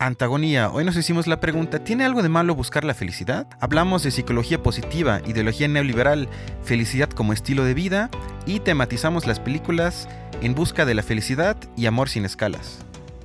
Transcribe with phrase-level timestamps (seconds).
[0.00, 3.48] Antagonía, hoy nos hicimos la pregunta, ¿tiene algo de malo buscar la felicidad?
[3.58, 6.28] Hablamos de psicología positiva, ideología neoliberal,
[6.62, 8.08] felicidad como estilo de vida
[8.46, 10.08] y tematizamos las películas
[10.40, 12.78] En busca de la felicidad y Amor sin escalas.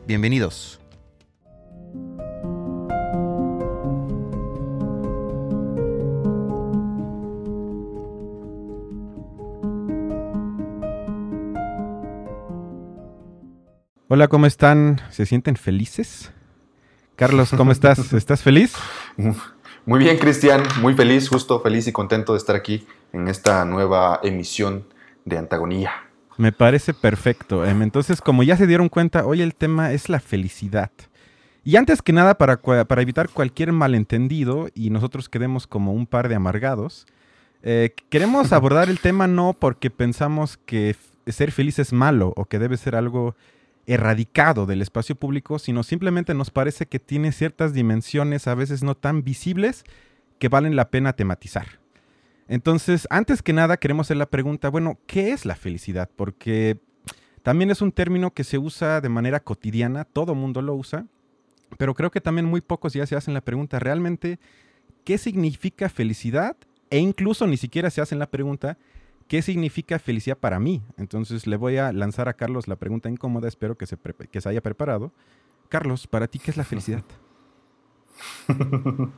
[0.08, 0.80] Bienvenidos.
[14.08, 15.00] Hola, ¿cómo están?
[15.12, 16.34] ¿Se sienten felices?
[17.16, 18.14] Carlos, ¿cómo estás?
[18.14, 18.74] ¿Estás feliz?
[19.86, 24.20] Muy bien, Cristian, muy feliz, justo feliz y contento de estar aquí en esta nueva
[24.24, 24.86] emisión
[25.24, 25.92] de Antagonía.
[26.38, 27.66] Me parece perfecto.
[27.66, 30.90] Em, entonces, como ya se dieron cuenta, hoy el tema es la felicidad.
[31.64, 36.30] Y antes que nada, para, para evitar cualquier malentendido y nosotros quedemos como un par
[36.30, 37.06] de amargados,
[37.62, 40.96] eh, queremos abordar el tema no porque pensamos que
[41.28, 43.36] ser feliz es malo o que debe ser algo
[43.86, 48.96] erradicado del espacio público, sino simplemente nos parece que tiene ciertas dimensiones a veces no
[48.96, 49.84] tan visibles
[50.40, 51.80] que valen la pena tematizar.
[52.48, 56.10] Entonces, antes que nada, queremos hacer la pregunta, bueno, ¿qué es la felicidad?
[56.16, 56.78] Porque
[57.42, 61.06] también es un término que se usa de manera cotidiana, todo mundo lo usa,
[61.78, 64.40] pero creo que también muy pocos ya se hacen la pregunta, ¿realmente
[65.04, 66.56] qué significa felicidad?
[66.90, 68.78] E incluso ni siquiera se hacen la pregunta,
[69.34, 70.84] ¿qué significa felicidad para mí?
[70.96, 74.48] Entonces le voy a lanzar a Carlos la pregunta incómoda, espero que se, que se
[74.48, 75.12] haya preparado.
[75.70, 77.04] Carlos, para ti, ¿qué es la felicidad?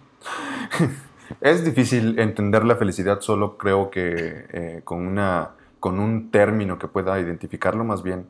[1.41, 6.87] es difícil entender la felicidad, solo creo que eh, con, una, con un término que
[6.87, 8.25] pueda identificarlo, más bien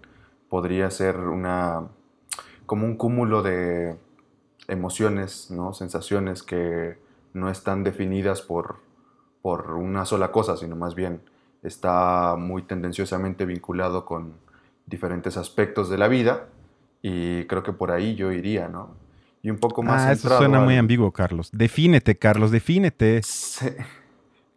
[0.49, 1.83] podría ser una,
[2.65, 3.95] como un cúmulo de
[4.67, 5.71] emociones, ¿no?
[5.73, 6.97] sensaciones que
[7.33, 8.77] no están definidas por,
[9.43, 11.21] por una sola cosa, sino más bien
[11.65, 14.33] está muy tendenciosamente vinculado con
[14.85, 16.47] diferentes aspectos de la vida
[17.01, 18.95] y creo que por ahí yo iría, ¿no?
[19.41, 20.05] Y un poco más...
[20.05, 21.49] Ah, eso suena muy ambiguo, Carlos.
[21.51, 23.21] Defínete, Carlos, defínete.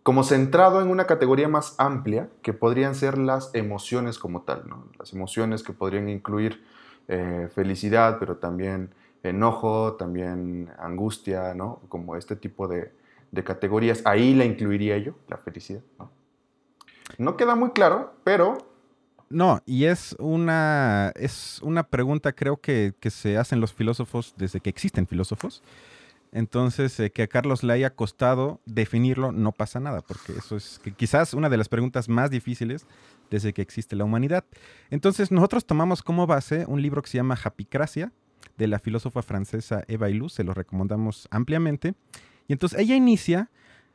[0.02, 4.86] como centrado en una categoría más amplia que podrían ser las emociones como tal, ¿no?
[4.98, 6.64] Las emociones que podrían incluir
[7.08, 11.80] eh, felicidad, pero también enojo, también angustia, ¿no?
[11.88, 12.90] Como este tipo de,
[13.30, 14.00] de categorías.
[14.06, 16.17] Ahí la incluiría yo, la felicidad, ¿no?
[17.16, 18.58] No queda muy claro, pero...
[19.30, 24.70] No, y es una, es una pregunta creo que, se hacen los filósofos desde que
[24.70, 25.62] existen filósofos.
[26.32, 30.80] Entonces, eh, que a Carlos le haya costado definirlo, no pasa nada, porque eso es
[30.96, 32.86] quizás una de las preguntas más difíciles
[33.30, 34.44] desde que existe la humanidad.
[34.90, 38.12] Entonces, nosotros tomamos como base un libro que se llama Japicracia,
[38.58, 41.94] de la filósofa francesa Eva Illouz, se lo recomendamos ampliamente.
[42.48, 43.50] Y entonces ella inicia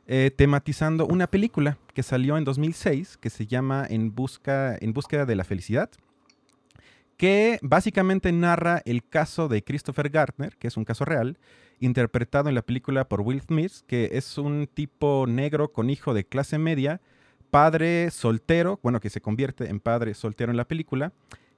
[0.06, 5.24] eh, tematizando una película que salió en 2006 que se llama En, busca, en búsqueda
[5.24, 5.90] de la felicidad,
[7.16, 11.38] que básicamente narra el caso de Christopher Gardner, que es un caso real,
[11.80, 16.24] interpretado en la película por Will Smith, que es un tipo negro con hijo de
[16.24, 17.00] clase media,
[17.50, 21.12] padre soltero, bueno, que se convierte en padre soltero en la película,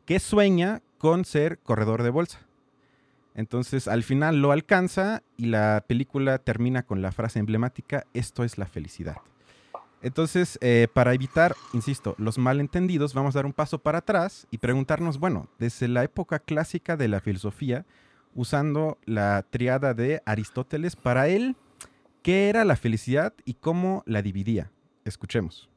[0.04, 2.45] que sueña con ser corredor de bolsa.
[3.36, 8.56] Entonces al final lo alcanza y la película termina con la frase emblemática, esto es
[8.56, 9.18] la felicidad.
[10.00, 14.58] Entonces, eh, para evitar, insisto, los malentendidos, vamos a dar un paso para atrás y
[14.58, 17.84] preguntarnos, bueno, desde la época clásica de la filosofía,
[18.34, 21.56] usando la triada de Aristóteles, para él,
[22.22, 24.70] ¿qué era la felicidad y cómo la dividía?
[25.04, 25.68] Escuchemos.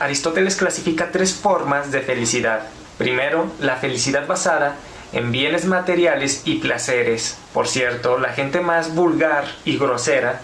[0.00, 2.66] Aristóteles clasifica tres formas de felicidad.
[2.98, 4.76] Primero, la felicidad basada
[5.12, 7.36] en bienes materiales y placeres.
[7.52, 10.40] Por cierto, la gente más vulgar y grosera,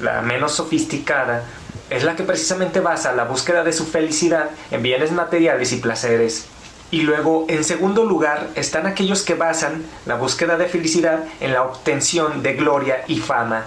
[0.00, 1.44] la menos sofisticada,
[1.90, 6.46] es la que precisamente basa la búsqueda de su felicidad en bienes materiales y placeres.
[6.90, 11.62] Y luego, en segundo lugar, están aquellos que basan la búsqueda de felicidad en la
[11.62, 13.66] obtención de gloria y fama.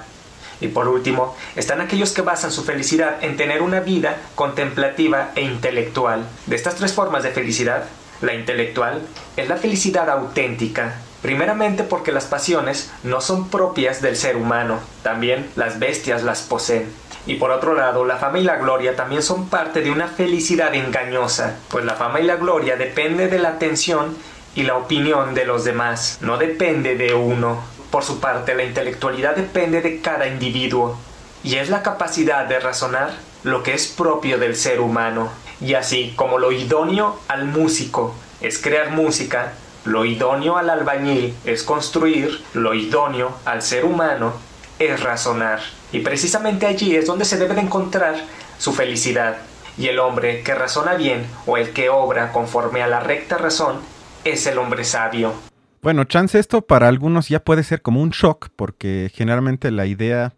[0.60, 5.42] Y por último, están aquellos que basan su felicidad en tener una vida contemplativa e
[5.42, 6.28] intelectual.
[6.46, 7.86] De estas tres formas de felicidad,
[8.22, 9.02] la intelectual
[9.38, 15.50] es la felicidad auténtica, primeramente porque las pasiones no son propias del ser humano, también
[15.56, 16.92] las bestias las poseen.
[17.28, 20.74] Y por otro lado, la fama y la gloria también son parte de una felicidad
[20.74, 24.18] engañosa, pues la fama y la gloria depende de la atención
[24.56, 27.62] y la opinión de los demás, no depende de uno.
[27.92, 30.98] Por su parte, la intelectualidad depende de cada individuo,
[31.44, 33.12] y es la capacidad de razonar
[33.44, 35.30] lo que es propio del ser humano.
[35.62, 39.54] Y así como lo idóneo al músico es crear música,
[39.86, 44.34] lo idóneo al albañil es construir, lo idóneo al ser humano
[44.80, 45.60] es razonar.
[45.92, 48.16] Y precisamente allí es donde se debe de encontrar
[48.58, 49.38] su felicidad.
[49.78, 53.80] Y el hombre que razona bien o el que obra conforme a la recta razón
[54.24, 55.34] es el hombre sabio.
[55.82, 60.34] Bueno, chance esto para algunos ya puede ser como un shock, porque generalmente la idea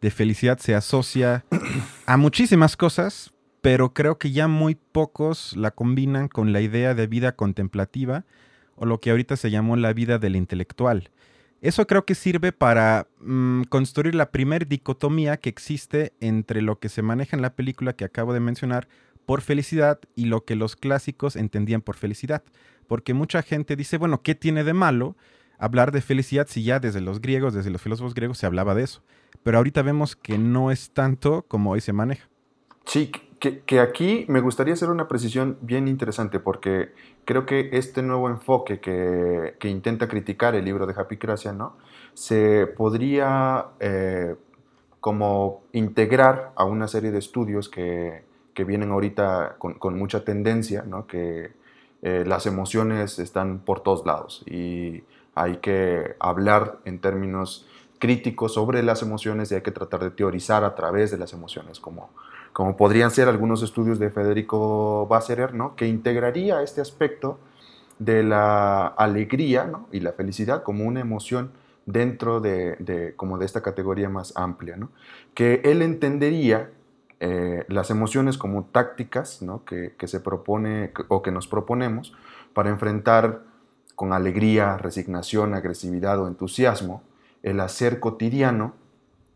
[0.00, 1.44] de felicidad se asocia
[2.06, 7.06] a muchísimas cosas, pero creo que ya muy pocos la combinan con la idea de
[7.06, 8.24] vida contemplativa
[8.76, 11.10] o lo que ahorita se llamó la vida del intelectual.
[11.60, 16.88] Eso creo que sirve para mm, construir la primer dicotomía que existe entre lo que
[16.88, 18.86] se maneja en la película que acabo de mencionar
[19.26, 22.42] por felicidad y lo que los clásicos entendían por felicidad
[22.88, 25.16] porque mucha gente dice, bueno, ¿qué tiene de malo
[25.58, 28.82] hablar de felicidad si ya desde los griegos, desde los filósofos griegos se hablaba de
[28.82, 29.02] eso?
[29.44, 32.28] Pero ahorita vemos que no es tanto como hoy se maneja.
[32.86, 36.92] Sí, que, aquí me gustaría hacer una precisión bien interesante porque
[37.24, 41.76] creo que este nuevo enfoque que, intenta criticar el libro de Happy Gracia, ¿no?
[42.14, 44.34] Se podría eh,
[45.00, 48.26] como integrar a una serie de estudios que,
[48.66, 51.06] vienen ahorita con, con, mucha tendencia, ¿no?
[51.06, 51.52] Que,
[52.02, 55.02] eh, las emociones están por todos lados y
[55.34, 57.66] hay que hablar en términos
[57.98, 61.80] críticos sobre las emociones y hay que tratar de teorizar a través de las emociones,
[61.80, 62.10] como,
[62.58, 67.38] como podrían ser algunos estudios de Federico Basserer, que integraría este aspecto
[68.00, 71.52] de la alegría y la felicidad como una emoción
[71.86, 74.76] dentro de, como de esta categoría más amplia,
[75.34, 76.72] que él entendería
[77.20, 82.12] eh, las emociones como tácticas que, se propone o que nos proponemos
[82.54, 83.42] para enfrentar
[83.94, 87.04] con alegría, resignación, agresividad o entusiasmo
[87.44, 88.74] el hacer cotidiano.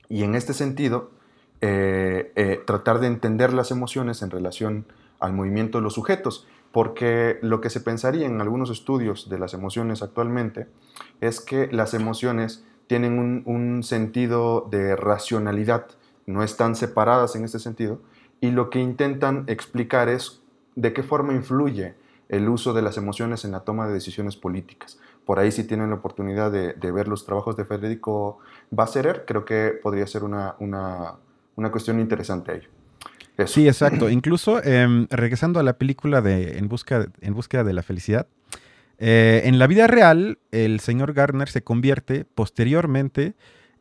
[0.09, 1.22] Y en este sentido
[1.65, 4.85] eh, eh, tratar de entender las emociones en relación
[5.21, 9.55] al movimiento de los sujetos, porque lo que se pensaría en algunos estudios de las
[9.55, 10.67] emociones actualmente
[11.21, 15.87] es que las emociones tienen un sentido de racionalidad,
[16.27, 18.01] no están separadas en este sentido,
[18.41, 20.43] y lo que intentan explicar es
[20.75, 21.95] de qué forma influye
[22.29, 24.99] el uso de las emociones en la toma de decisiones políticas.
[25.25, 28.39] Por ahí si tienen la oportunidad de, ver los trabajos de Federico
[28.71, 31.15] Basserer, creo que podría ser una, una,
[31.71, 33.47] cuestión interesante ahí.
[33.47, 34.11] Sí, exacto.
[34.11, 38.27] Incluso em, regresando a la película de En, busca, en búsqueda de la felicidad,
[38.99, 43.35] eh, en la vida real el señor Gardner se convierte posteriormente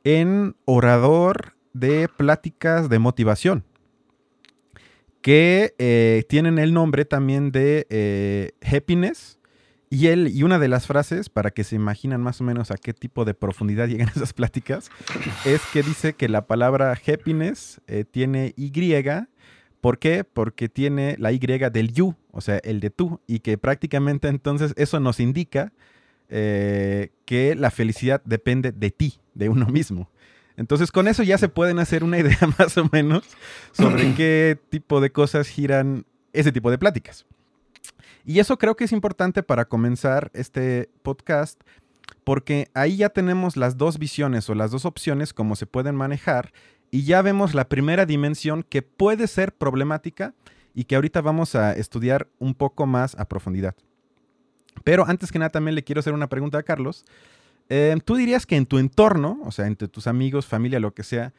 [0.04, 3.64] en orador de pláticas de motivación
[5.22, 9.40] que eh, tienen el nombre también de eh, happiness.
[9.92, 12.76] Y, él, y una de las frases, para que se imaginan más o menos a
[12.76, 14.90] qué tipo de profundidad llegan esas pláticas,
[15.46, 18.72] es que dice que la palabra happiness eh, tiene Y.
[19.82, 20.24] ¿Por qué?
[20.24, 23.20] Porque tiene la Y del you, o sea, el de tú.
[23.28, 25.74] Y que prácticamente entonces eso nos indica
[26.30, 30.10] que la felicidad depende de ti, de uno mismo.
[30.56, 33.24] Entonces con eso ya se pueden hacer una idea más o menos
[33.74, 37.26] sobre qué tipo de cosas giran ese tipo de pláticas.
[38.26, 41.62] Y eso creo que es importante para comenzar este podcast
[42.24, 46.52] porque ahí ya tenemos las dos visiones o las dos opciones como se pueden manejar
[46.92, 50.34] y ya vemos la primera dimensión que puede ser problemática
[50.74, 53.76] y que ahorita vamos a estudiar un poco más a profundidad.
[54.84, 57.06] Pero antes que nada también le quiero hacer una pregunta a Carlos
[57.74, 61.04] Em, ¿Tú dirías que en tu entorno, o sea, entre tus amigos, familia, lo que
[61.04, 61.34] sea,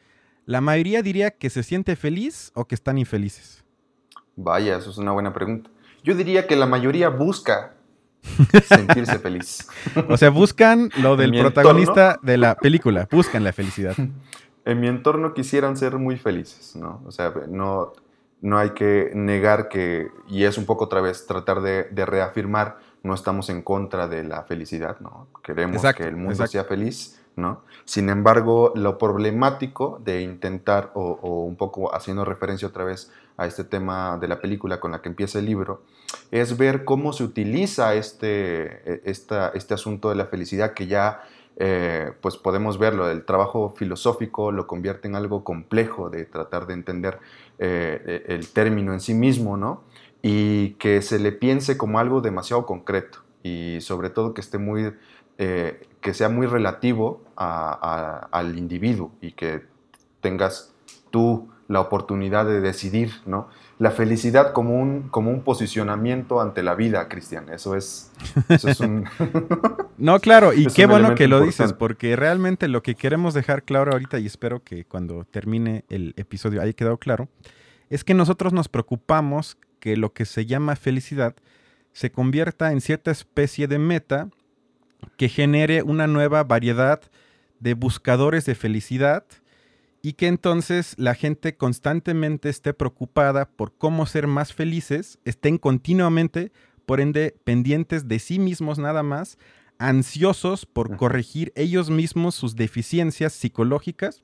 [0.47, 3.63] la mayoría diría que se siente feliz o que están infelices?
[4.35, 5.69] Vaya, eso es una buena pregunta.
[6.03, 7.73] Yo diría que la mayoría busca
[8.67, 9.67] sentirse feliz.
[10.09, 13.95] O sea, buscan lo del protagonista de la película, buscan la felicidad.
[14.65, 17.01] En mi entorno quisieran ser muy felices, ¿no?
[17.05, 17.91] O sea, no,
[18.39, 22.77] no hay que negar que, y es un poco otra vez tratar de, de reafirmar
[23.03, 25.27] no estamos en contra de la felicidad, ¿no?
[25.43, 27.63] Queremos que el mundo sea feliz, ¿no?
[27.83, 33.63] Sin embargo, lo problemático de intentar, o, un poco haciendo referencia otra vez a este
[33.63, 35.83] tema de la película con la que empieza el libro,
[36.31, 41.23] es ver cómo se utiliza este, e, este asunto de la felicidad que ya
[41.57, 46.73] eh, pues podemos verlo, el trabajo filosófico lo convierte en algo complejo de tratar de
[46.73, 47.19] entender
[47.59, 49.83] eh, e, el término en sí mismo, ¿no?
[50.23, 54.93] y que se le piense como algo demasiado concreto y sobre todo que esté muy
[55.37, 59.65] eh, que sea muy relativo al individuo y que
[60.21, 60.73] tengas
[61.11, 63.47] tú la oportunidad de decidir, ¿no?
[63.79, 67.49] La felicidad como un, como un posicionamiento ante la vida, Cristian.
[67.49, 68.11] Eso es,
[68.49, 69.05] eso es un...
[69.97, 73.93] no, claro, y qué bueno que lo dices, porque realmente lo que queremos dejar claro
[73.93, 77.29] ahorita, y espero que cuando termine el episodio haya quedado claro,
[77.89, 81.35] es que nosotros nos preocupamos que lo que se llama felicidad
[81.91, 84.29] se convierta en cierta especie de meta
[85.17, 87.01] que genere una nueva variedad
[87.59, 89.25] de buscadores de felicidad
[90.05, 96.51] y que entonces la gente constantemente esté preocupada por cómo ser más felices, estén continuamente,
[96.85, 99.37] por ende, pendientes de sí mismos nada más,
[99.79, 104.23] ansiosos por corregir ellos mismos sus deficiencias psicológicas.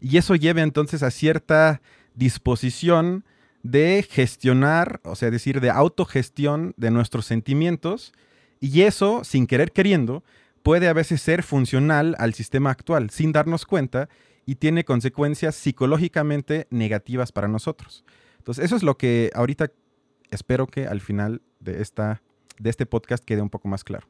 [0.00, 1.82] Y eso lleva entonces a cierta
[2.14, 3.26] disposición
[3.62, 8.14] de gestionar, o sea, decir, de autogestión de nuestros sentimientos.
[8.58, 10.24] Y eso, sin querer queriendo,
[10.62, 14.08] puede a veces ser funcional al sistema actual sin darnos cuenta
[14.46, 18.04] y tiene consecuencias psicológicamente negativas para nosotros.
[18.38, 19.70] Entonces, eso es lo que ahorita
[20.30, 22.22] espero que al final de, esta,
[22.58, 24.08] de este podcast quede un poco más claro.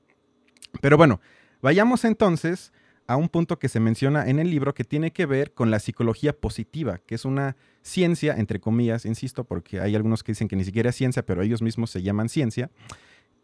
[0.81, 1.21] Pero bueno,
[1.61, 2.73] vayamos entonces
[3.07, 5.81] a un punto que se menciona en el libro que tiene que ver con la
[5.81, 10.57] psicología positiva, que es una ciencia, entre comillas, insisto, porque hay algunos que dicen que
[10.57, 12.71] ni siquiera es ciencia, pero ellos mismos se llaman ciencia,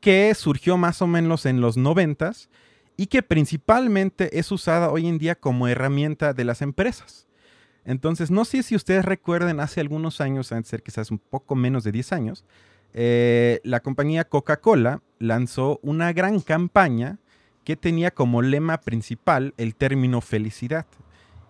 [0.00, 2.48] que surgió más o menos en los noventas
[2.98, 7.28] y que principalmente es usada hoy en día como herramienta de las empresas.
[7.84, 11.54] Entonces, no sé si ustedes recuerden, hace algunos años, antes de ser quizás un poco
[11.54, 12.44] menos de 10 años,
[12.92, 17.18] eh, la compañía Coca-Cola lanzó una gran campaña
[17.62, 20.86] que tenía como lema principal el término felicidad.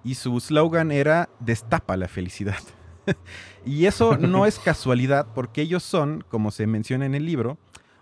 [0.04, 2.58] Y su slogan era destapa la felicidad.
[3.64, 7.56] y eso no es casualidad porque ellos son, como se menciona en el libro,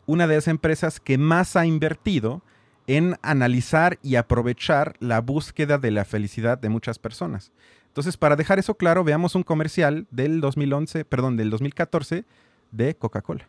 [0.04, 2.42] una de las empresas que más ha invertido
[2.86, 7.52] en analizar y aprovechar la búsqueda de la felicidad de muchas personas.
[7.88, 12.24] Entonces, para dejar eso claro, veamos un comercial del 2011, perdón, del 2014
[12.70, 13.48] de Coca-Cola.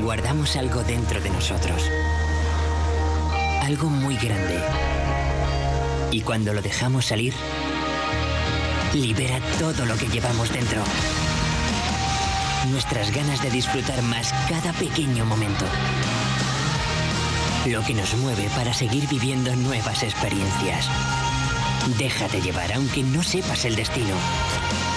[0.00, 1.90] Guardamos algo dentro de nosotros.
[3.62, 4.60] Algo muy grande.
[6.10, 7.32] Y cuando lo dejamos salir,
[8.92, 10.82] libera todo lo que llevamos dentro
[12.70, 15.64] nuestras ganas de disfrutar más cada pequeño momento.
[17.66, 20.86] Lo que nos mueve para seguir viviendo nuevas experiencias.
[21.98, 24.14] Déjate llevar aunque no sepas el destino,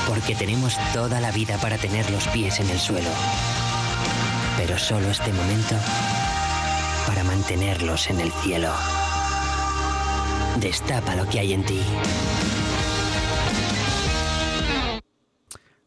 [0.06, 3.10] porque tenemos toda la vida para tener los pies en el suelo.
[4.58, 5.76] Pero solo este momento
[7.08, 8.74] para mantenerlos en el cielo.
[10.60, 11.80] Destapa lo que hay en ti.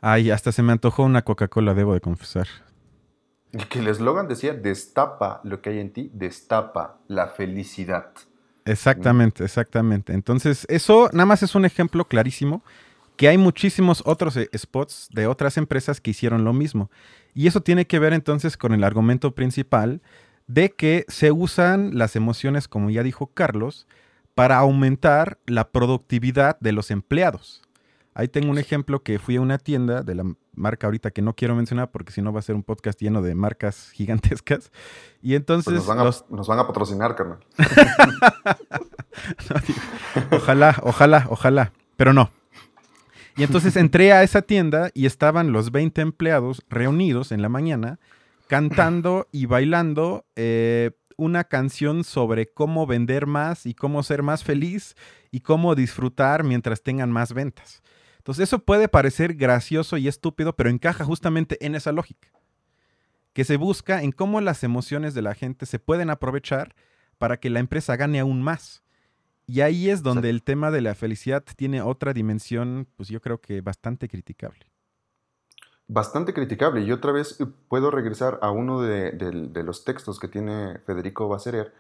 [0.01, 2.47] Ay, hasta se me antojó una Coca-Cola, debo de confesar.
[3.69, 8.13] Que el eslogan decía, destapa lo que hay en ti, destapa la felicidad.
[8.65, 10.13] Exactamente, exactamente.
[10.13, 12.63] Entonces, eso nada más es un ejemplo clarísimo
[13.17, 16.91] que hay muchísimos otros eh, spots de otras empresas que hicieron lo mismo.
[17.35, 20.01] Y eso tiene que ver entonces con el argumento principal
[20.47, 23.87] de que se usan las emociones, como ya dijo Carlos,
[24.35, 27.63] para aumentar la productividad de los empleados.
[28.15, 30.25] Ahí tengo un ejemplo que fui a una tienda de la
[30.55, 33.23] marca ahorita que no quiero mencionar porque si no va a ser un podcast lleno
[33.23, 34.73] de marcas gigantescas.
[35.23, 35.73] Y entonces...
[35.73, 35.87] Pues
[36.31, 37.39] nos, van a, patrocinar, carnal.
[40.33, 42.31] ojalá, ojalá, ojalá, pero no.
[43.37, 48.01] Y entonces entré a esa tienda y estaban los 20 empleados reunidos en la mañana
[48.49, 54.97] cantando y bailando eh, una canción sobre cómo vender más y cómo ser más feliz
[55.31, 57.81] y cómo disfrutar mientras tengan más ventas.
[58.21, 62.29] Entonces eso puede parecer gracioso y estúpido, pero encaja justamente en esa lógica,
[63.33, 66.75] que se busca en cómo las emociones de la gente se pueden aprovechar
[67.17, 68.83] para que la empresa gane aún más.
[69.47, 73.41] Y ahí es donde el tema de la felicidad tiene otra dimensión, pues yo creo
[73.41, 74.71] que bastante criticable.
[75.89, 76.83] Bastante criticable.
[76.83, 81.27] Y otra vez eh, puedo regresar a uno de, de los textos que tiene Federico
[81.27, 81.73] Basserer,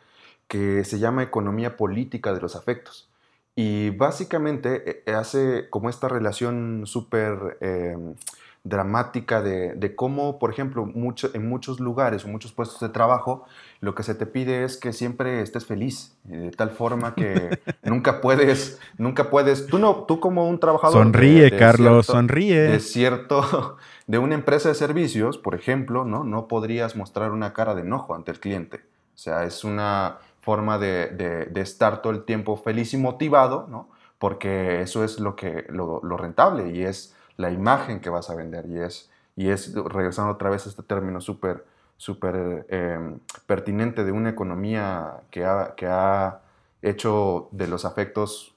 [0.49, 3.10] que se llama Economía Política de los Afectos.
[3.57, 8.15] Y básicamente eh, hace como esta relación súper em,
[8.63, 13.47] dramática de, cómo, por ejemplo, mucho, en muchos lugares o muchos puestos de trabajo,
[13.81, 17.59] lo que se te pide es que siempre estés feliz, eh, de tal forma que
[17.83, 21.05] nunca puedes, nunca puedes, tú no, tú como un trabajador.
[21.05, 22.61] Sonríe, Carlos, sonríe.
[22.61, 26.25] De cierto, de una empresa de servicios, por ejemplo, ¿no?
[26.25, 28.81] No podrías mostrar una cara de enojo ante el cliente.
[29.15, 33.89] O sea, es una forma de, estar todo el tiempo feliz y motivado, ¿no?
[34.19, 38.67] Porque eso es lo, que, lo, rentable y es la imagen que vas a vender
[38.67, 41.65] y es, y es regresando otra vez a este término súper
[41.97, 46.41] súper em, pertinente de una economía que ha, que ha
[46.81, 48.55] hecho de los afectos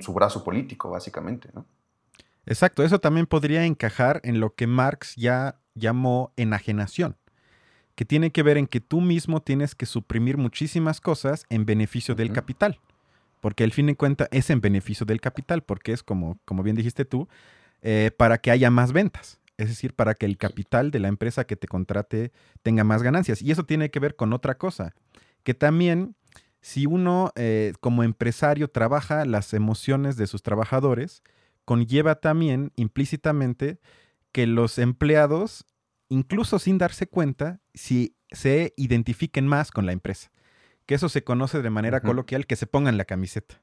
[0.00, 1.64] su brazo político, básicamente, ¿no?
[2.44, 7.16] Exacto, eso también podría encajar en lo que Marx ya llamó enajenación
[7.94, 12.14] que tiene que ver en que tú mismo tienes que suprimir muchísimas cosas en beneficio
[12.14, 12.80] del capital.
[13.40, 16.76] Porque al fin de cuentas es en beneficio del capital, porque es como, como bien
[16.76, 17.28] dijiste tú,
[17.82, 19.38] eh, para que haya más ventas.
[19.56, 22.32] Es decir, para que el capital de la empresa que te contrate
[22.62, 23.42] tenga más ganancias.
[23.42, 24.94] Y eso tiene que ver con otra cosa,
[25.44, 26.16] que también
[26.60, 31.22] si uno eh, como empresario trabaja las emociones de sus trabajadores,
[31.66, 33.78] conlleva también implícitamente
[34.32, 35.66] que los empleados
[36.08, 40.30] incluso sin darse cuenta, si se identifiquen más con la empresa.
[40.86, 43.62] que eso se conoce de manera coloquial, que se pongan la camiseta.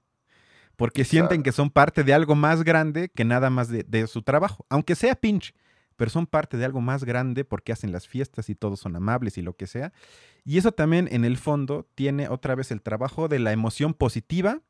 [0.76, 4.66] Porque sienten que son parte de algo más grande que nada más de, su trabajo,
[4.70, 5.54] aunque sea pinche,
[5.98, 9.38] pero son parte de algo más grande porque hacen las fiestas y todos son amables
[9.38, 9.94] y lo que sea.
[10.44, 14.62] Y eso también en el fondo tiene otra vez el trabajo de la emoción positiva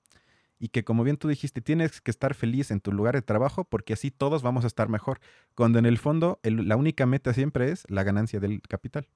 [0.62, 3.63] y que como bien tú dijiste, tienes que estar feliz en tu lugar de trabajo
[3.63, 5.20] porque así todos vamos a estar mejor,
[5.56, 9.08] cuando en el fondo la única meta siempre es la ganancia del capital.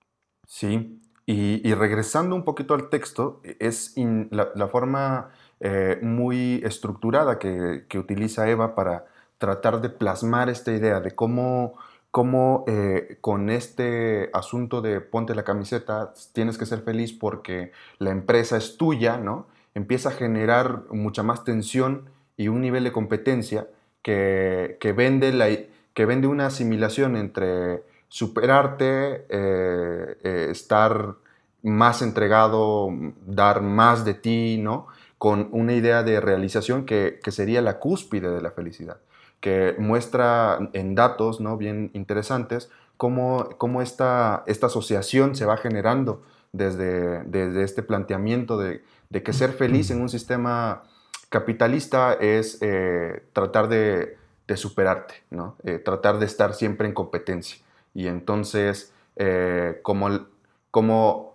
[0.48, 3.94] Sí, y, regresando un poquito al texto, es
[4.32, 9.06] la, forma eh, muy estructurada que, utiliza Eva para
[9.38, 11.76] tratar de plasmar esta idea de cómo,
[12.10, 18.10] cómo eh, con este asunto de ponte la camiseta, tienes que ser feliz porque la
[18.10, 19.48] empresa es tuya, ¿no?
[19.76, 23.68] Empieza a generar mucha más tensión y un nivel de competencia
[24.02, 25.48] que, vende, la,
[25.94, 31.16] que vende una asimilación entre superarte, eh, eh, estar
[31.64, 32.90] más entregado,
[33.26, 34.88] dar más de ti, ¿no?
[35.18, 38.98] Con una idea de realización que, sería la cúspide de la felicidad,
[39.40, 41.58] que muestra en datos, ¿no?
[41.58, 46.22] Bien interesantes, cómo, cómo esta, esta asociación se va generando
[46.54, 48.84] desde, desde este planteamiento de,
[49.24, 50.84] que ser feliz en un sistema
[51.30, 54.18] capitalista es eh, tratar de,
[54.56, 55.58] superarte, ¿no?
[55.84, 57.58] tratar de estar siempre en competencia.
[57.96, 60.28] Y entonces, eh, como,
[60.70, 61.34] como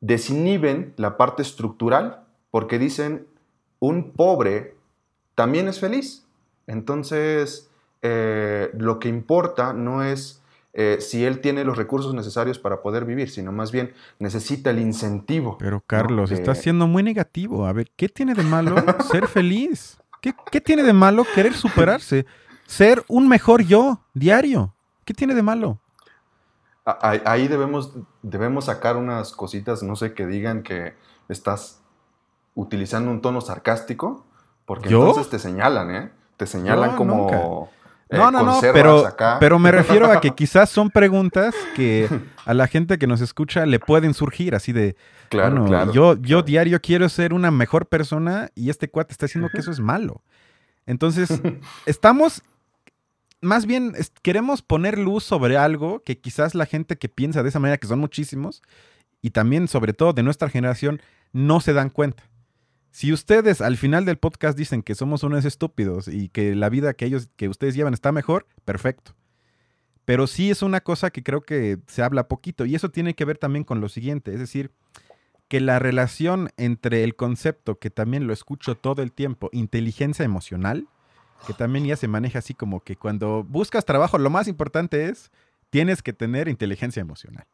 [0.00, 3.26] desinhiben la parte estructural, porque dicen,
[3.80, 4.76] un pobre
[5.34, 6.24] también es feliz.
[6.66, 7.68] Entonces,
[8.02, 10.39] eh, lo que importa no es
[10.72, 14.78] eh, si él tiene los recursos necesarios para poder vivir, sino más bien necesita el
[14.78, 15.56] incentivo.
[15.58, 17.66] Pero Carlos, está siendo muy negativo.
[17.66, 18.76] A ver, ¿qué tiene de malo
[19.10, 19.98] ser feliz?
[20.20, 22.26] ¿Qué, ¿Qué, tiene de malo querer superarse?
[22.66, 24.74] Ser un mejor yo diario.
[25.04, 25.80] ¿Qué tiene de malo?
[26.84, 30.94] Ahí debemos, debemos sacar unas cositas, no sé, que digan que
[31.28, 31.80] estás
[32.54, 34.24] utilizando un tono sarcástico,
[34.64, 36.10] porque entonces te señalan, ¿eh?
[36.36, 37.70] Te señalan como...
[38.10, 39.04] no, no, no, pero,
[39.38, 42.08] pero me refiero a que quizás son preguntas que
[42.44, 44.96] a la gente que nos escucha le pueden surgir, así de,
[45.28, 49.48] claro, claro yo, yo diario quiero ser una mejor persona y este cuate está diciendo
[49.52, 50.22] que eso es malo.
[50.86, 51.40] Entonces,
[51.86, 52.42] estamos
[53.40, 57.58] más bien queremos poner luz sobre algo que quizás la gente que piensa de esa
[57.58, 58.62] manera, que son muchísimos,
[59.22, 61.00] y también sobre todo de nuestra generación,
[61.32, 62.24] no se dan cuenta.
[62.90, 66.94] Si ustedes al final del podcast dicen que somos unos estúpidos y que la vida
[66.94, 69.14] que ellos, que ustedes llevan está mejor, perfecto.
[70.04, 73.24] Pero sí es una cosa que creo que se habla poquito y eso tiene que
[73.24, 74.72] ver también con lo siguiente, es decir,
[75.46, 80.88] que la relación entre el concepto, que también lo escucho todo el tiempo, inteligencia emocional,
[81.46, 85.30] que también ya se maneja así como que cuando buscas trabajo, lo más importante es,
[85.70, 87.46] tienes que tener inteligencia emocional.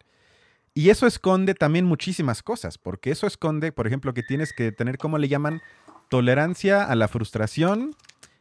[0.76, 4.98] Y eso esconde también muchísimas cosas, porque eso esconde, por ejemplo, que tienes que tener,
[4.98, 5.62] ¿cómo le llaman?
[6.10, 7.96] Tolerancia a la frustración,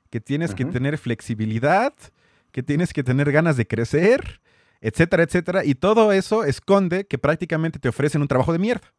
[0.10, 1.94] que tienes que tener flexibilidad,
[2.52, 4.42] que tienes que tener ganas de crecer,
[4.82, 5.64] etcétera, etcétera.
[5.64, 8.94] Y todo eso esconde que prácticamente te ofrecen un trabajo de mierda,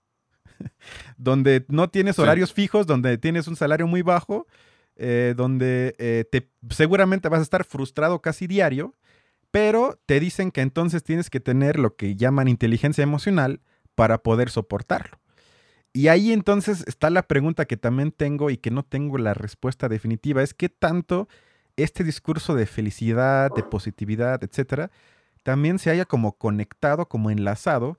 [1.19, 4.47] donde no tienes horarios fijos, donde tienes un salario muy bajo
[4.99, 8.95] eh, donde eh, te, seguramente vas a estar frustrado casi diario,
[9.51, 13.61] pero te dicen que entonces tienes que tener lo que llaman inteligencia emocional
[13.95, 15.19] para poder soportarlo.
[15.93, 19.89] Y ahí entonces está la pregunta que también tengo y que no tengo la respuesta
[19.89, 21.29] definitiva, es qué tanto
[21.77, 24.91] este discurso de felicidad, de positividad, etcétera,
[25.43, 27.99] también se haya como conectado, como enlazado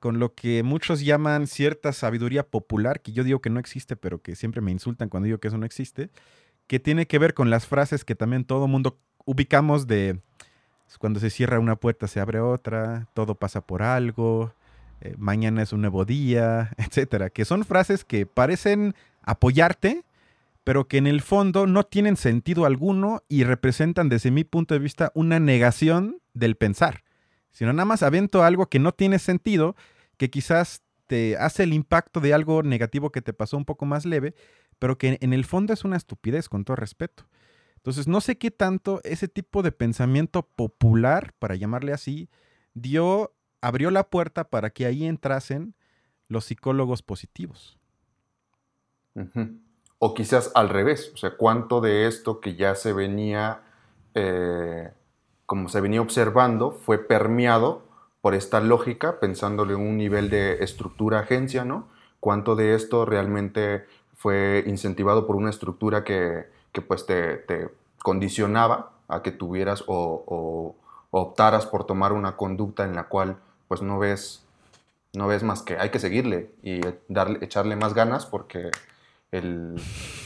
[0.00, 4.20] con lo que muchos llaman cierta sabiduría popular, que yo digo que no existe, pero
[4.22, 6.10] que siempre me insultan cuando digo que eso no existe,
[6.66, 10.20] que tiene que ver con las frases que también todo mundo ubicamos de
[10.98, 14.52] cuando se cierra una puerta se abre otra, todo pasa por algo,
[15.00, 20.04] eh, mañana es un nuevo día, etcétera, que son frases que parecen apoyarte,
[20.64, 24.80] pero que en el fondo no tienen sentido alguno y representan desde mi punto de
[24.80, 27.02] vista una negación del pensar
[27.52, 29.76] sino nada más avento algo que no tiene sentido,
[30.16, 34.06] que quizás te hace el impacto de algo negativo que te pasó un poco más
[34.06, 34.34] leve,
[34.78, 37.24] pero que en el fondo es una estupidez, con todo respeto.
[37.80, 42.28] Entonces, no sé qué tanto ese tipo de pensamiento popular, para llamarle así,
[42.74, 45.74] dio, abrió la puerta para que ahí entrasen
[46.28, 47.78] los psicólogos positivos.
[49.98, 53.62] O quizás al revés, o sea, cuánto de esto que ya se venía
[54.14, 54.92] eh,
[55.50, 57.82] como se venía observando, fue permeado
[58.20, 61.88] por esta lógica, pensándole en un nivel de estructura agencia, ¿no?
[62.20, 67.44] Cuánto de esto realmente fue incentivado por una estructura que, pues te,
[68.02, 70.76] condicionaba a que tuvieras o,
[71.10, 74.44] optaras por tomar una conducta en la cual pues no ves
[75.12, 78.70] no ves más que hay que seguirle y darle, echarle más ganas porque
[79.32, 79.74] el,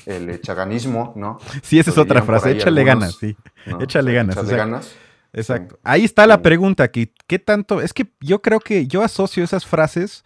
[0.04, 1.38] el echaganismo, ¿no?
[1.62, 3.37] Sí, esa es otra frase, échale ganas, sí.
[3.80, 4.37] Échale ganas.
[4.37, 4.94] Échale ganas.
[5.33, 5.78] Exacto.
[5.83, 7.80] Ahí está la pregunta, ¿qué tanto?
[7.80, 10.22] Es que yo creo que yo asocio esas frases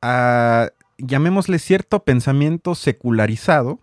[0.00, 3.80] a, llamémosle cierto pensamiento secularizado,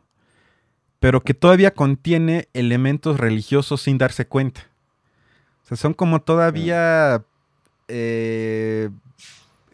[1.02, 4.68] pero que todavía contiene elementos religiosos sin darse cuenta.
[5.64, 7.24] O sea, son como todavía
[7.88, 8.92] eh,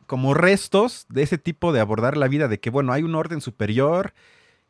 [0.06, 3.42] como restos de ese tipo de abordar la vida, de que, bueno, hay un orden
[3.42, 4.14] superior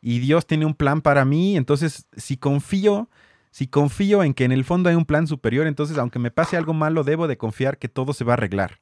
[0.01, 3.07] y Dios tiene un plan para mí, entonces si confío,
[3.51, 6.57] si confío en que en el fondo hay un plan superior, entonces aunque me pase
[6.57, 8.79] algo malo, debo de confiar que todo se va a arreglar.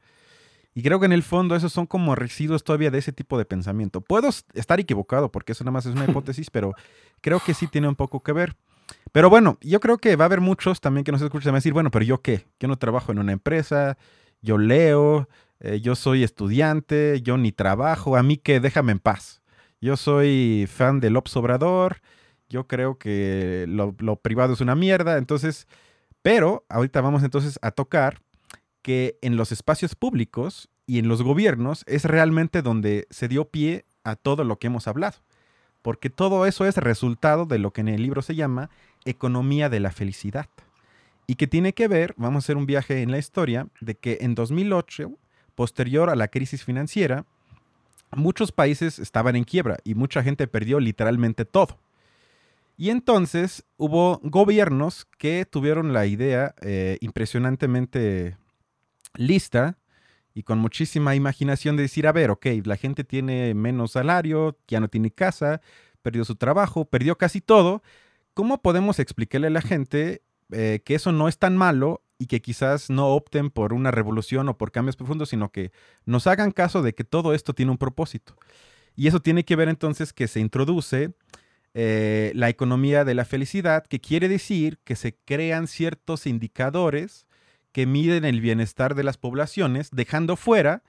[0.77, 3.45] Y creo que en el fondo esos son como residuos todavía de ese tipo de
[3.45, 4.01] pensamiento.
[4.01, 6.73] Puedo estar equivocado porque eso nada más es una hipótesis, pero
[7.21, 8.57] creo que sí tiene un poco que ver.
[9.13, 11.91] Pero bueno, yo creo que va a haber muchos también que nos escuchen decir, bueno,
[11.91, 12.45] pero yo qué?
[12.59, 13.97] Yo no trabajo en una empresa,
[14.41, 15.29] yo leo,
[15.61, 19.41] eh, yo soy estudiante, yo ni trabajo, a mí que déjame en paz.
[19.79, 22.01] Yo soy fan del Obrador,
[22.49, 25.67] yo creo que lo, lo, privado es una mierda, entonces,
[26.21, 28.21] pero ahorita vamos entonces a tocar
[28.85, 33.83] que en los espacios públicos y en los gobiernos es realmente donde se dio pie
[34.03, 35.17] a todo lo que hemos hablado,
[35.81, 38.69] porque todo eso es resultado de lo que en el libro se llama
[39.03, 40.45] economía de la felicidad
[41.25, 44.19] y que tiene que ver, vamos a hacer un viaje en la historia, de que
[44.21, 45.13] en 2008,
[45.55, 47.25] posterior a la crisis financiera,
[48.11, 51.79] muchos países estaban en quiebra y mucha gente perdió literalmente todo.
[52.77, 58.37] Y entonces hubo gobiernos que tuvieron la idea eh, impresionantemente
[59.17, 59.77] lista
[60.33, 64.79] y con muchísima imaginación de decir, a ver, ok, la gente tiene menos salario, ya
[64.79, 65.61] no tiene casa,
[66.01, 67.81] perdió su trabajo, perdió casi todo.
[68.33, 72.41] ¿Cómo podemos explicarle a la gente eh, que eso no es tan malo y que
[72.41, 75.71] quizás no opten por una revolución o por cambios profundos, sino que
[76.05, 78.35] nos hagan caso de que todo esto tiene un propósito.
[78.95, 81.13] Y eso tiene que ver entonces que se introduce
[81.73, 87.24] eh, la economía de la felicidad, que quiere decir que se crean ciertos indicadores
[87.75, 90.81] que miden el bienestar de las poblaciones, dejando fuera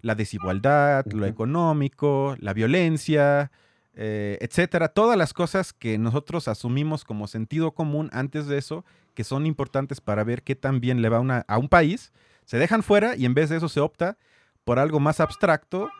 [0.00, 3.52] la desigualdad, lo económico, la violencia,
[3.94, 9.22] eh, etcétera, todas las cosas que nosotros asumimos como sentido común antes de eso, que
[9.22, 12.12] son importantes para ver qué tan bien le va a un país,
[12.44, 14.18] se dejan fuera y en vez de eso se opta
[14.64, 15.90] por algo más abstracto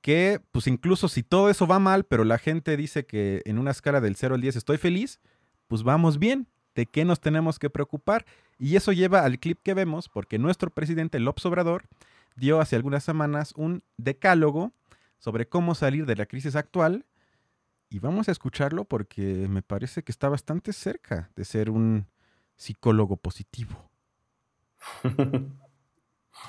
[0.00, 3.72] que, pues incluso si todo eso va mal, pero la gente dice que en una
[3.72, 5.18] escala del 0 al 10 estoy feliz,
[5.66, 8.24] pues vamos bien, ¿de qué nos tenemos que preocupar?
[8.58, 11.84] Y eso lleva al clip que vemos, porque nuestro presidente López Obrador
[12.36, 14.72] dio hace algunas semanas un decálogo
[15.18, 17.04] sobre cómo salir de la crisis actual
[17.90, 22.06] y vamos a escucharlo porque me parece que está bastante cerca de ser un
[22.56, 23.90] psicólogo positivo.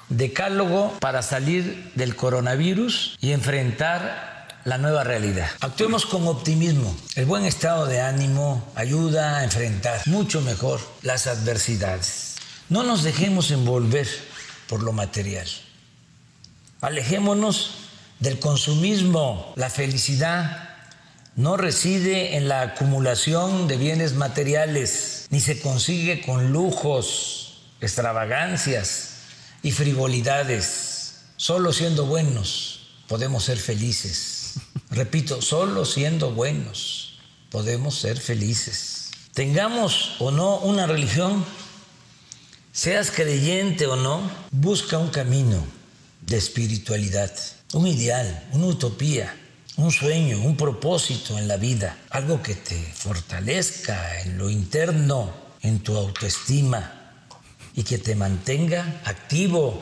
[0.10, 4.29] Decálogo para salir del coronavirus y enfrentar
[4.66, 5.50] la nueva realidad.
[5.62, 6.96] Actuemos con optimismo.
[7.16, 12.36] El buen estado de ánimo ayuda a enfrentar mucho mejor las adversidades.
[12.70, 14.08] No nos dejemos envolver
[14.68, 15.48] por lo material.
[16.82, 17.72] Alejémonos
[18.20, 19.54] del consumismo.
[19.56, 20.70] La felicidad
[21.36, 29.12] no reside en la acumulación de bienes materiales, ni se consigue con lujos, extravagancias
[29.64, 31.22] y frivolidades.
[31.38, 34.39] Solo siendo buenos podemos ser felices.
[34.92, 39.12] Repito, solo siendo buenos podemos ser felices.
[39.34, 41.46] Tengamos o no una religión,
[42.72, 44.22] seas creyente o no,
[44.52, 45.64] busca un camino
[46.22, 47.34] de espiritualidad,
[47.74, 49.36] un ideal, una utopía
[49.80, 55.80] un sueño, un propósito en la vida, algo que te fortalezca en lo interno, en
[55.80, 57.24] tu autoestima
[57.74, 59.82] y que te mantenga activo,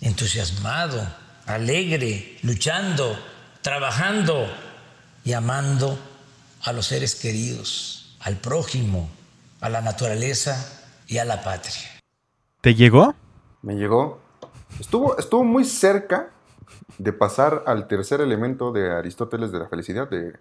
[0.00, 1.06] entusiasmado,
[1.46, 3.16] alegre, luchando,
[3.66, 4.46] trabajando
[5.24, 5.98] y amando
[6.62, 9.10] a los seres queridos, al prójimo,
[9.60, 11.90] a la naturaleza y a la patria.
[12.60, 13.16] ¿Te llegó?
[13.62, 14.20] Me llegó.
[14.78, 16.30] Estuvo, estuvo muy cerca
[16.98, 20.34] de pasar al tercer elemento de Aristóteles de la felicidad, de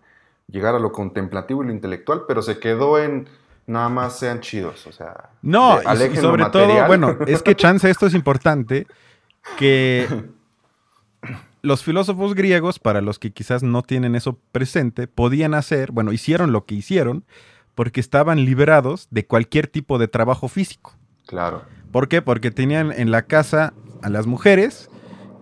[0.48, 3.28] llegar a lo contemplativo y lo intelectual, pero se quedó en
[3.66, 8.06] nada más sean chidos, o sea, no, y, sobre todo, bueno, es que chance esto
[8.06, 8.86] es importante
[9.58, 10.08] que
[11.66, 16.52] los filósofos griegos, para los que quizás no tienen eso presente, podían hacer, bueno, hicieron
[16.52, 17.26] lo que hicieron
[17.74, 20.96] porque estaban liberados de cualquier tipo de trabajo físico.
[21.26, 21.64] Claro.
[21.92, 22.22] ¿Por qué?
[22.22, 24.90] Porque tenían en la casa a las mujeres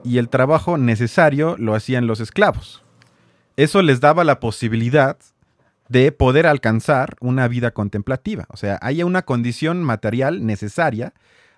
[0.04, 2.84] y el trabajo necesario lo hacían los esclavos.
[3.56, 5.18] Eso les daba la posibilidad
[5.90, 8.46] de poder alcanzar una vida contemplativa.
[8.50, 11.14] O sea, hay una condición material necesaria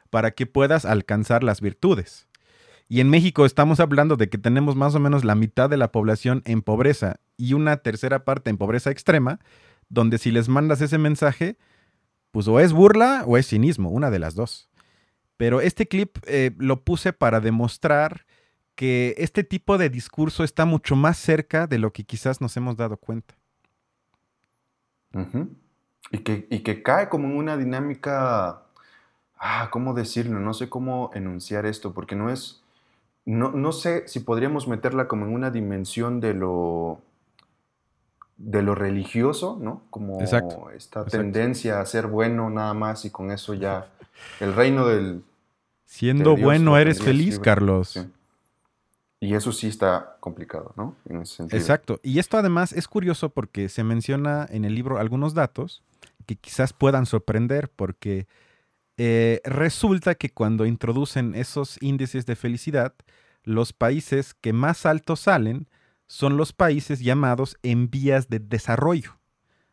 [0.10, 2.28] para que puedas alcanzar las virtudes.
[2.88, 5.92] Y en México estamos hablando de que tenemos más o menos la mitad de la
[5.92, 9.40] población en pobreza y una tercera parte en pobreza extrema,
[9.90, 11.58] donde si les mandas ese mensaje,
[12.32, 14.70] pues o es burla o es cinismo, una de las dos.
[15.38, 18.26] Pero este clip eh, lo puse para demostrar
[18.76, 22.76] que este tipo de discurso está mucho más cerca de lo que quizás nos hemos
[22.76, 23.36] dado cuenta.
[26.12, 28.64] y, que, y que cae como en una dinámica,
[29.38, 30.40] ah, ¿cómo decirlo?
[30.40, 32.65] No sé cómo enunciar esto, porque no es,
[33.26, 37.02] no, no sé si podríamos meterla como en una dimensión de lo,
[38.38, 39.82] de lo religioso, ¿no?
[39.90, 43.88] Como esta tendencia a ser bueno nada más y con eso ya
[44.40, 45.24] el reino del...
[45.86, 48.06] Siendo bueno eres feliz, Carlos.
[49.20, 50.96] Y eso sí está complicado, ¿no?
[51.10, 51.58] En ese sentido.
[51.58, 52.00] Exacto.
[52.04, 55.82] Y esto además es curioso porque se menciona en el libro algunos datos
[56.26, 58.28] que quizás puedan sorprender porque
[58.98, 62.94] eh, resulta que cuando introducen esos índices de felicidad,
[63.44, 65.68] los países que más altos salen
[66.08, 69.20] son los países llamados en vías de desarrollo,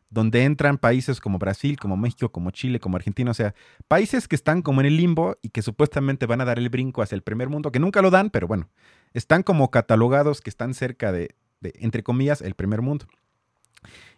[0.09, 3.55] donde entran países como Brasil, como México, como Chile, como Argentina, o sea,
[3.87, 7.01] países que están como en el limbo y que supuestamente van a dar el brinco
[7.01, 8.69] hacia el primer mundo, que nunca lo dan, pero bueno,
[9.13, 13.05] están como catalogados que están cerca de, entre comillas, el primer mundo.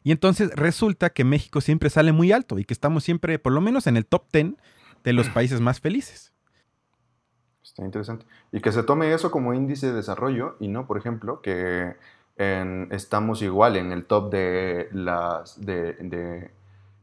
[0.03, 3.61] Y entonces resulta que México siempre sale muy alto y que estamos siempre, por lo
[3.61, 4.53] menos en el top 10
[5.05, 6.33] de los países más felices.
[7.63, 8.25] Está interesante.
[8.51, 11.95] Y que se tome eso como índice de desarrollo y no, por ejemplo, que
[12.37, 16.51] estamos igual en el top de las, de,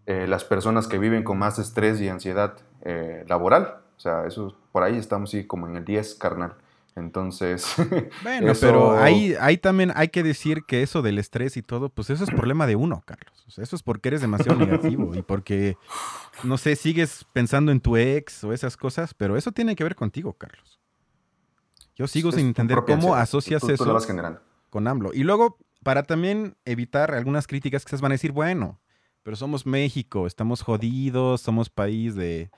[0.06, 3.78] eh, las personas que viven con más estrés y ansiedad eh, laboral.
[3.96, 6.54] O sea, eso por ahí estamos sí, como en el 10, carnal.
[6.96, 7.66] Entonces.
[8.22, 12.10] Bueno, pero ahí, ahí también hay que decir que eso del estrés y todo, pues
[12.10, 13.44] eso es problema de uno, Carlos.
[13.46, 15.76] O sea, eso es porque eres demasiado negativo y porque,
[16.44, 19.96] no sé, sigues pensando en tu ex o esas cosas, pero eso tiene que ver
[19.96, 20.80] contigo, Carlos.
[21.96, 23.98] Yo sigo sin entender cómo asocias eso
[24.70, 25.10] con AMLO.
[25.12, 28.80] Y luego, para también evitar algunas críticas que se van a decir, bueno,
[29.22, 32.50] pero somos México, estamos jodidos, somos país de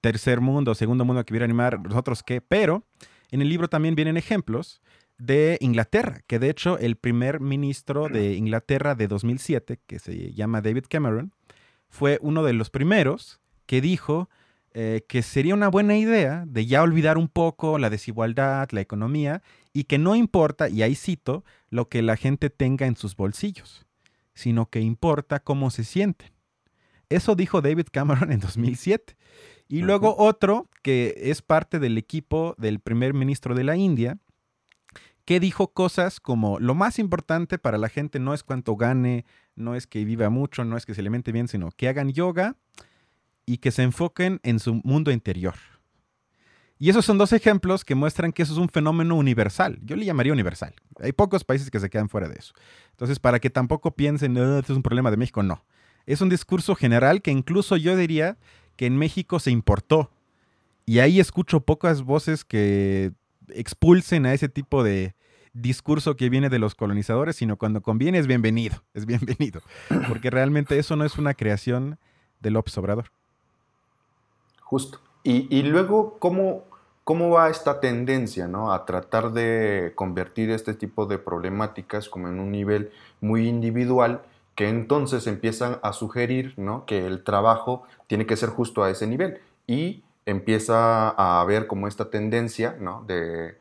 [0.00, 2.84] tercer mundo, segundo mundo que a animar, nosotros qué, pero
[3.30, 4.80] en el libro también vienen ejemplos
[5.18, 10.60] de Inglaterra, que de hecho el primer ministro de Inglaterra de 2007, que se llama
[10.60, 11.32] David Cameron,
[11.88, 14.28] fue uno de los primeros que dijo
[14.76, 19.40] eh, que sería una buena idea de ya olvidar un poco la desigualdad, la economía,
[19.72, 23.86] y que no importa, y ahí cito, lo que la gente tenga en sus bolsillos,
[24.34, 26.32] sino que importa cómo se sienten.
[27.08, 29.16] Eso dijo David Cameron en 2007.
[29.68, 34.18] Y luego otro que es parte del equipo del primer ministro de la India,
[35.24, 39.24] que dijo cosas como lo más importante para la gente no es cuánto gane,
[39.56, 42.56] no es que viva mucho, no es que se alimente bien, sino que hagan yoga
[43.46, 45.54] y que se enfoquen en su mundo interior.
[46.78, 49.78] Y esos son dos ejemplos que muestran que eso es un fenómeno universal.
[49.82, 50.74] Yo le llamaría universal.
[51.00, 52.52] Hay pocos países que se quedan fuera de eso.
[52.90, 55.64] Entonces, para que tampoco piensen, no, esto es un problema de México, no.
[56.04, 58.36] Es un discurso general que incluso yo diría
[58.76, 60.10] que en México se importó.
[60.86, 63.12] Y ahí escucho pocas voces que
[63.48, 65.14] expulsen a ese tipo de
[65.54, 69.62] discurso que viene de los colonizadores, sino cuando conviene es bienvenido, es bienvenido.
[70.08, 71.98] Porque realmente eso no es una creación
[72.40, 73.10] de López Obrador.
[74.60, 75.00] Justo.
[75.26, 76.64] Y, luego, ¿cómo,
[77.02, 78.74] ¿cómo va esta tendencia ¿no?
[78.74, 84.20] a tratar de convertir este tipo de problemáticas como en un nivel muy individual?
[84.54, 86.86] Que entonces empiezan a sugerir ¿no?
[86.86, 91.88] que el trabajo tiene que ser justo a ese nivel y empieza a haber como
[91.88, 93.04] esta tendencia ¿no?
[93.06, 93.56] de,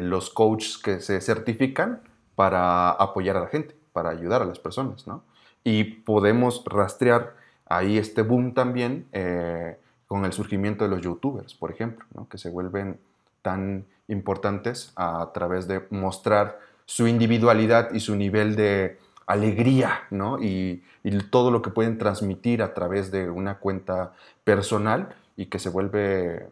[0.00, 2.00] los coaches que se certifican
[2.34, 5.06] para apoyar a la gente, para ayudar a las personas.
[5.06, 5.22] ¿no?
[5.64, 7.34] Y podemos rastrear
[7.66, 12.28] ahí este boom también eh, con el surgimiento de los youtubers, por ejemplo, ¿no?
[12.28, 12.98] que se vuelven
[13.42, 20.42] tan importantes a través de mostrar su individualidad y su nivel de alegría, ¿no?
[20.42, 20.82] Y,
[21.30, 24.12] todo lo que pueden transmitir a través de una cuenta
[24.44, 26.48] personal y que se vuelve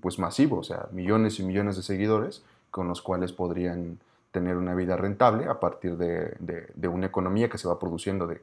[0.00, 3.98] pues masivo, o sea, millones y millones de seguidores con los cuales podrían
[4.32, 8.42] tener una vida rentable a partir de, una economía que se va produciendo de,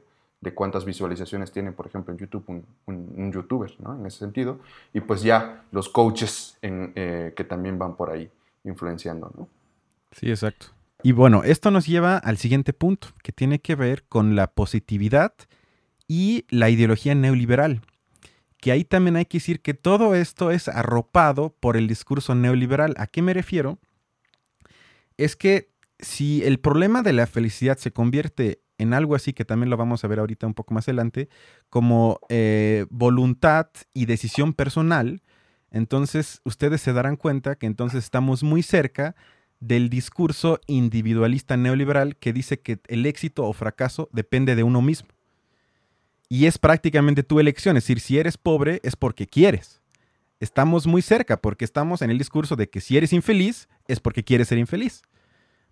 [0.54, 3.94] cuántas visualizaciones tiene, por ejemplo, en YouTube un, youtuber, ¿no?
[3.94, 4.58] En ese sentido.
[4.94, 8.30] Y pues ya los coaches eh, que también van por ahí
[8.64, 9.48] influenciando, ¿no?
[10.12, 10.75] Sí, exacto.
[11.02, 15.34] Y bueno, esto nos lleva al siguiente punto, que tiene que ver con la positividad
[16.08, 17.82] y la ideología neoliberal.
[18.60, 22.94] Que ahí también hay que decir que todo esto es arropado por el discurso neoliberal.
[22.98, 23.78] ¿A qué me refiero?
[25.16, 29.70] Es que si el problema de la felicidad se convierte en algo así, que también
[29.70, 31.28] lo vamos a ver ahorita un poco más adelante,
[31.70, 35.22] como eh, voluntad y decisión personal,
[35.70, 39.14] Entonces, ustedes se darán cuenta que entonces estamos muy cerca
[39.60, 45.08] del discurso individualista neoliberal que dice que el éxito o fracaso depende de uno mismo.
[46.28, 49.80] Y es prácticamente tu elección, es decir, si eres pobre es porque quieres.
[50.40, 54.24] Estamos muy cerca porque estamos en el discurso de que si eres infeliz es porque
[54.24, 55.02] quieres ser infeliz.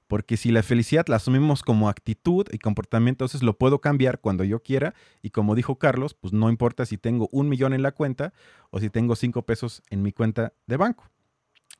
[0.06, 4.44] Porque si la felicidad la asumimos como actitud y comportamiento, entonces lo puedo cambiar cuando
[4.44, 4.94] yo quiera.
[5.22, 8.32] Y como dijo Carlos, pues no importa si tengo un millón en la cuenta
[8.70, 11.10] o si tengo cinco pesos en mi cuenta de banco.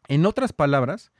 [0.09, 1.13] En otras palabras,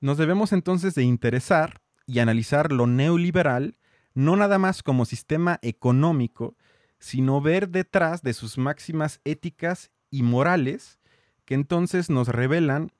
[0.00, 3.76] nos debemos entonces de interesar y analizar lo neoliberal
[4.14, 6.56] no nada más como sistema económico,
[6.98, 10.98] sino ver detrás de sus máximas éticas y morales
[11.44, 12.92] que entonces nos revelan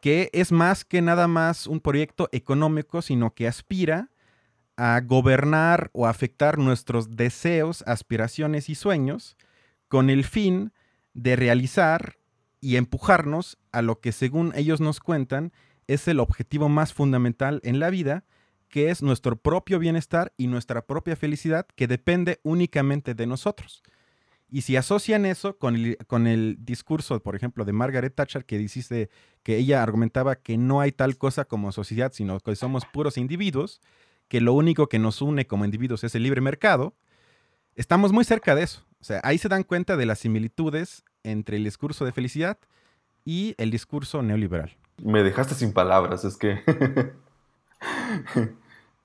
[0.00, 4.10] que es más que nada más un proyecto económico, sino que aspira
[4.76, 9.38] a gobernar o afectar nuestros deseos, aspiraciones y sueños
[9.88, 10.72] con el fin
[11.14, 12.18] de realizar
[12.60, 15.52] y empujarnos a lo que según ellos nos cuentan
[15.86, 18.24] es el objetivo más fundamental en la vida,
[18.68, 23.82] que es nuestro propio bienestar y nuestra propia felicidad que depende únicamente de nosotros.
[24.48, 28.58] Y si asocian eso con el, con el discurso, por ejemplo, de Margaret Thatcher, que
[28.58, 29.10] dice
[29.42, 33.80] que ella argumentaba que no hay tal cosa como sociedad, sino que somos puros individuos,
[34.28, 36.94] que lo único que nos une como individuos es el libre mercado,
[37.74, 38.86] estamos muy cerca de eso.
[39.00, 42.58] O sea, ahí se dan cuenta de las similitudes entre el discurso de felicidad
[43.24, 44.76] y el discurso neoliberal.
[45.02, 46.62] Me dejaste sin palabras, es que...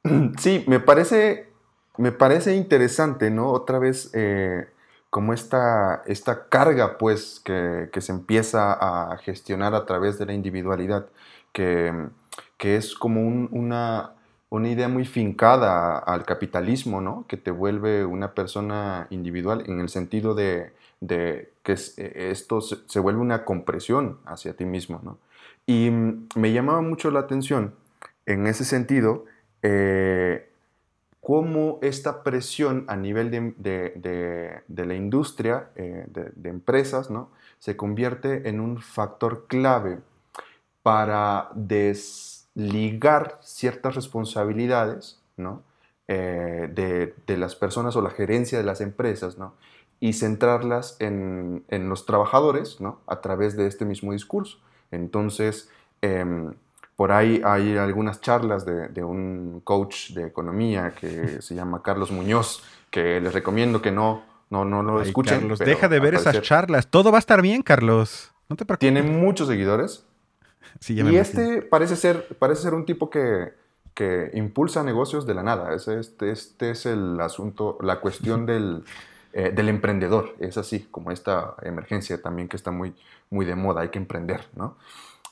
[0.40, 1.50] sí, me parece,
[1.98, 3.50] me parece interesante, ¿no?
[3.52, 4.12] Otra vez...
[4.14, 4.68] Eh,
[5.10, 11.08] como esta, esta carga pues que, se empieza a gestionar a través de la individualidad,
[11.52, 12.10] que,
[12.60, 14.14] es como una,
[14.52, 17.26] idea muy fincada al capitalismo, ¿no?
[17.28, 23.22] que te vuelve una persona individual en el sentido de, que e, esto se, vuelve
[23.22, 25.18] una compresión hacia ti mismo.
[25.70, 27.76] Y me llamaba mucho la atención
[28.26, 29.26] en ese sentido
[29.62, 30.50] eh,
[31.22, 37.30] cómo esta presión a nivel de, la industria, eh, de, empresas, ¿no?
[37.60, 40.00] se convierte en un factor clave
[40.82, 45.62] para desligar ciertas responsabilidades ¿no?
[46.08, 49.54] Eh, de, las personas o la gerencia de las empresas ¿no?
[50.00, 53.02] y centrarlas en, los trabajadores ¿no?
[53.06, 54.58] a través de este mismo discurso.
[54.92, 55.70] Entonces,
[56.02, 56.54] em,
[56.96, 62.64] por ahí hay algunas charlas de, un coach de economía que se llama Carlos Muñoz,
[62.92, 65.40] que les recomiendo que no, no, no lo escuchen.
[65.40, 66.88] Carlos, deja de ver esas charlas.
[66.88, 68.32] Todo va a estar bien, Carlos.
[68.50, 68.80] No te preocupes.
[68.80, 70.06] Tiene muchos seguidores.
[70.80, 73.54] Sí, y este parece ser, parece ser un tipo que,
[73.94, 75.74] que impulsa negocios de la nada.
[75.74, 78.84] Este, este es el asunto, la cuestión del,
[79.34, 80.36] eh, del emprendedor.
[80.40, 82.94] Es así, como esta emergencia también que está muy,
[83.30, 83.82] muy de moda.
[83.82, 84.76] Hay que emprender, ¿no?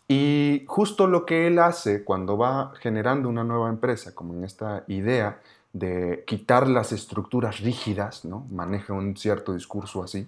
[0.07, 4.83] Y justo lo que él hace cuando va generando una nueva empresa, como en esta
[4.87, 5.41] idea
[5.73, 8.45] de quitar las estructuras rígidas, ¿no?
[8.49, 10.27] maneja un cierto discurso así,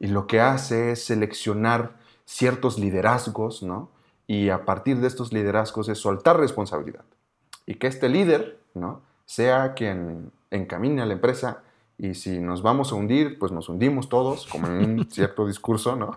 [0.00, 1.92] y lo que hace es seleccionar
[2.24, 3.90] ciertos liderazgos, ¿no?
[4.26, 7.04] y a partir de estos liderazgos es soltar responsabilidad.
[7.66, 9.00] Y que este líder ¿no?
[9.26, 11.62] sea quien encamine a la empresa
[12.00, 15.96] y si nos vamos a hundir, pues nos hundimos todos, como en un cierto discurso,
[15.96, 16.16] ¿no?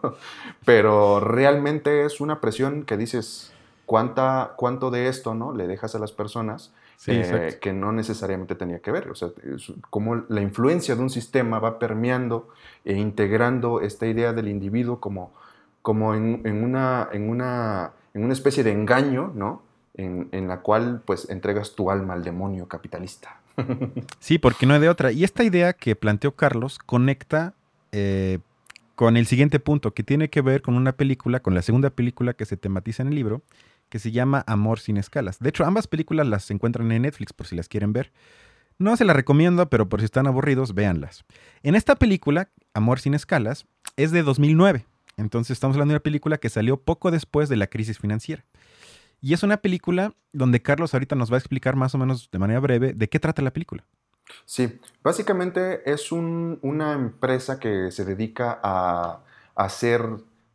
[0.63, 3.52] Pero realmente es una presión que dices,
[3.86, 5.54] ¿cuánta, ¿cuánto de esto, ¿no?
[5.54, 6.72] Le dejas a las personas
[7.08, 9.10] eh, que no necesariamente tenía que ver.
[9.10, 9.32] O sea,
[9.89, 12.48] como la influencia de un sistema va permeando
[12.86, 15.34] e integrando esta idea del individuo como,
[15.82, 19.62] como en, una, en, una, en una especie de engaño, ¿no?
[19.96, 23.43] En, en la cual pues entregas tu alma al demonio capitalista.
[24.20, 25.12] Sí, porque no hay de otra.
[25.12, 27.54] Y esta idea que planteó Carlos conecta
[27.92, 28.39] eh,
[28.96, 32.34] con el siguiente punto, que tiene que ver con una película, con la segunda película
[32.34, 33.42] que se tematiza en el libro,
[33.89, 35.39] que se llama Amor sin escalas.
[35.39, 38.12] De hecho, ambas películas las encuentran en Netflix por si las quieren ver.
[38.80, 41.26] No se las recomiendo, pero por si están aburridos, véanlas.
[41.62, 44.86] En esta película, Amor sin escalas, es de 2009.
[45.18, 48.45] Entonces estamos hablando de una película que salió poco después de la crisis financiera.
[49.24, 52.39] Y es una película donde Carlos ahorita nos va a explicar más o menos de
[52.39, 53.86] manera breve de qué trata la película.
[54.43, 59.21] Sí, básicamente es una empresa que se dedica a,
[59.55, 60.03] hacer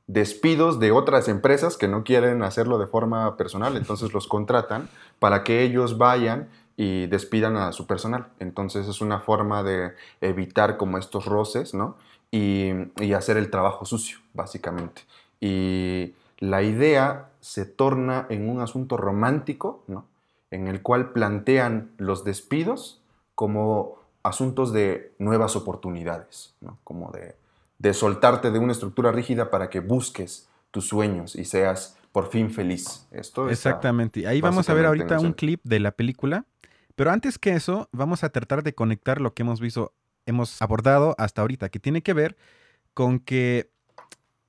[0.06, 5.44] despidos de otras empresas que no quieren hacerlo de forma personal, entonces los contratan para
[5.44, 8.26] que ellos vayan y despidan a su personal.
[8.38, 11.96] Entonces es una forma de evitar como estos roces, ¿no?
[12.30, 15.02] Y, y hacer el trabajo sucio, básicamente.
[15.40, 20.06] Y la idea se torna en un asunto romántico, ¿no?
[20.50, 23.02] en el cual plantean los despidos
[23.34, 26.78] como asuntos de nuevas oportunidades, ¿no?
[26.84, 27.36] como de,
[27.78, 32.50] de soltarte de una estructura rígida para que busques tus sueños y seas por fin
[32.50, 33.06] feliz.
[33.10, 34.26] Esto Exactamente.
[34.26, 36.46] Ahí vamos a ver ahorita un clip de la película.
[36.94, 39.92] Pero antes que eso, vamos a tratar de conectar lo que hemos visto,
[40.26, 42.36] hemos abordado hasta ahorita, que tiene que ver
[42.92, 43.70] con que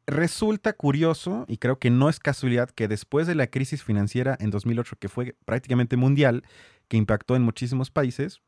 [0.10, 4.49] resulta curioso, y creo que no es casualidad, que después de la crisis financiera en
[4.49, 6.43] 2008, que fue prácticamente mundial,
[6.88, 8.41] que impactó en muchísimos países,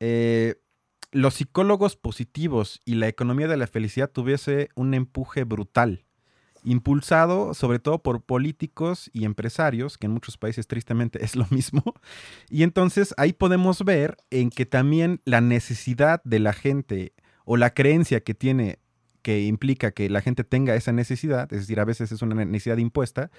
[0.00, 0.56] eh,
[1.12, 6.04] los psicólogos positivos y la economía de la felicidad tuviese un empuje brutal,
[6.64, 11.82] impulsado sobre todo por políticos y empresarios, que en muchos países tristemente es lo mismo.
[12.50, 17.14] Y entonces ahí podemos ver en que también la necesidad de la gente
[17.44, 18.80] o la creencia que tiene
[19.26, 22.76] que implica que la gente tenga esa necesidad, es decir, a veces es una necesidad
[22.76, 23.32] impuesta,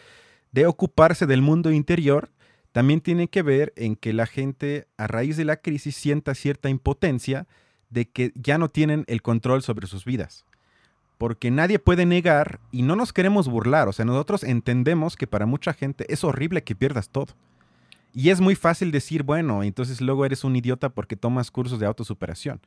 [0.51, 2.29] de ocuparse del mundo interior,
[2.73, 6.67] también tiene que ver en que la gente a raíz de la crisis sienta cierta
[6.67, 7.47] impotencia
[7.89, 10.43] de que ya no tienen el control sobre sus vidas.
[11.17, 15.45] Porque nadie puede negar y no nos queremos burlar, o sea, nosotros entendemos que para
[15.45, 17.33] mucha gente es horrible que pierdas todo.
[18.13, 21.85] Y es muy fácil decir, bueno, entonces luego eres un idiota porque tomas cursos de
[21.85, 22.59] autosuperación.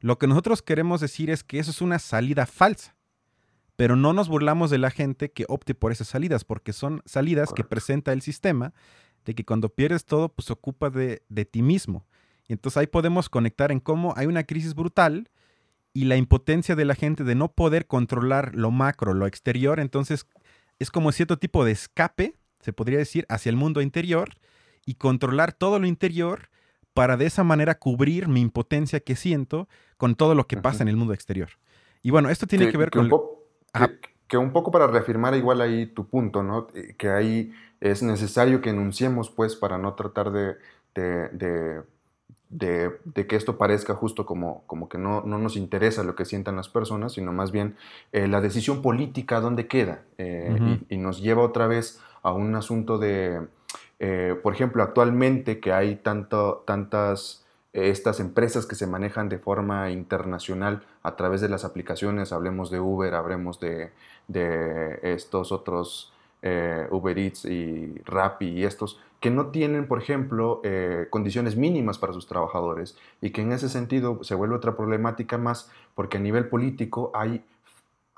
[0.00, 2.96] Lo que nosotros queremos decir es que eso es una salida falsa,
[3.76, 7.52] pero no nos burlamos de la gente que opte por esas salidas, porque son salidas
[7.52, 8.72] que presenta el sistema
[9.24, 12.06] de que cuando pierdes todo, pues se ocupa de, de ti mismo.
[12.46, 15.30] Y entonces ahí podemos conectar en cómo hay una crisis brutal
[15.92, 20.26] y la impotencia de la gente de no poder controlar lo macro, lo exterior, entonces
[20.78, 24.30] es como cierto tipo de escape, se podría decir, hacia el mundo interior
[24.86, 26.50] y controlar todo lo interior
[26.98, 29.68] para de esa manera cubrir mi impotencia que siento
[29.98, 31.50] con todo lo que pasa en el mundo exterior.
[32.02, 33.08] Y bueno, esto tiene que, ver con...
[34.26, 36.66] que, un poco para reafirmar igual ahí tu punto, ¿no?
[36.74, 40.56] Eh, que ahí es necesario que enunciemos, pues, para no tratar de,
[40.96, 41.82] de,
[42.50, 46.56] de, que esto parezca justo como, como que no, no, nos interesa lo que sientan
[46.56, 47.76] las personas, sino más bien
[48.10, 50.02] eh, la decisión política dónde queda.
[50.18, 53.46] Eh, y, nos lleva otra vez a un asunto de
[54.00, 59.90] eh, por ejemplo, actualmente que hay tantas eh, estas empresas que se manejan de forma
[59.90, 63.90] internacional a través de las aplicaciones, hablemos de Uber, hablemos de,
[65.02, 70.62] estos otros eh, Uber Eats y Rappi y estos, que no tienen, por ejemplo,
[71.10, 75.72] condiciones mínimas para sus trabajadores y que en ese sentido se vuelve otra problemática más
[75.96, 77.42] porque a nivel político hay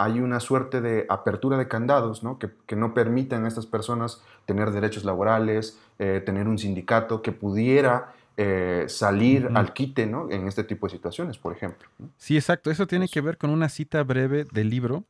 [0.00, 2.38] hay una suerte de apertura de candados ¿no?
[2.38, 7.32] Que, que, no permitan a estas personas tener derechos laborales, eh, tener un sindicato que
[7.32, 10.30] pudiera eh, salir al quite ¿no?
[10.30, 11.86] en este tipo de situaciones, por ejemplo.
[12.16, 12.70] Sí, exacto.
[12.70, 15.04] Eso tiene que ver con una cita breve del libro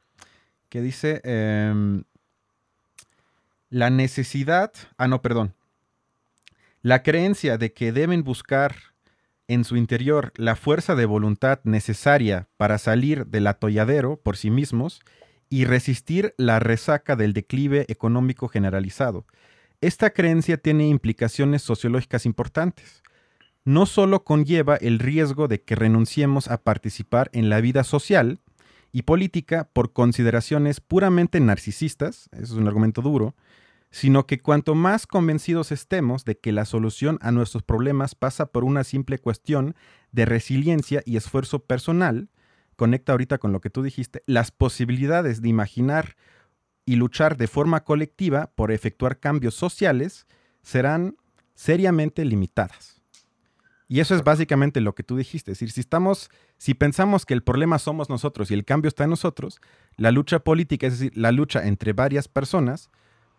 [0.68, 2.03] que dice, em,
[3.68, 5.55] la necesidad, ah, no, perdón,
[6.82, 8.74] la creencia de que deben buscar
[9.51, 15.01] en su interior la fuerza de voluntad necesaria para salir del atolladero por sí mismos
[15.48, 19.26] y resistir la resaca del declive económico generalizado.
[19.80, 23.03] Esta creencia tiene implicaciones sociológicas importantes.
[23.64, 28.38] No solo conlleva el riesgo de que renunciemos a participar en la vida social
[28.92, 33.34] y política por consideraciones puramente narcisistas, eso es un argumento duro,
[33.91, 38.64] sino que cuanto más convencidos estemos de que la solución a nuestros problemas pasa por
[38.64, 39.74] una simple cuestión
[40.12, 42.28] de resiliencia y esfuerzo personal,
[42.76, 46.16] conecta ahorita con lo que tú dijiste, las posibilidades de imaginar
[46.86, 50.26] y luchar de forma colectiva por efectuar cambios sociales
[50.62, 51.16] serán
[51.55, 53.01] seriamente limitadas.
[53.86, 57.34] Y eso es básicamente lo que tú dijiste, es decir, si estamos si pensamos que
[57.34, 59.61] el problema somos nosotros y el cambio está en nosotros,
[59.97, 62.88] la lucha política, es decir, la lucha entre varias personas,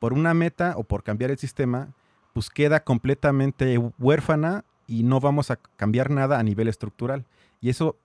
[0.01, 1.93] por una meta o por cambiar el sistema,
[2.33, 7.27] pues queda completamente huérfana y no vamos a cambiar nada a nivel estructural.
[7.59, 7.99] Y eso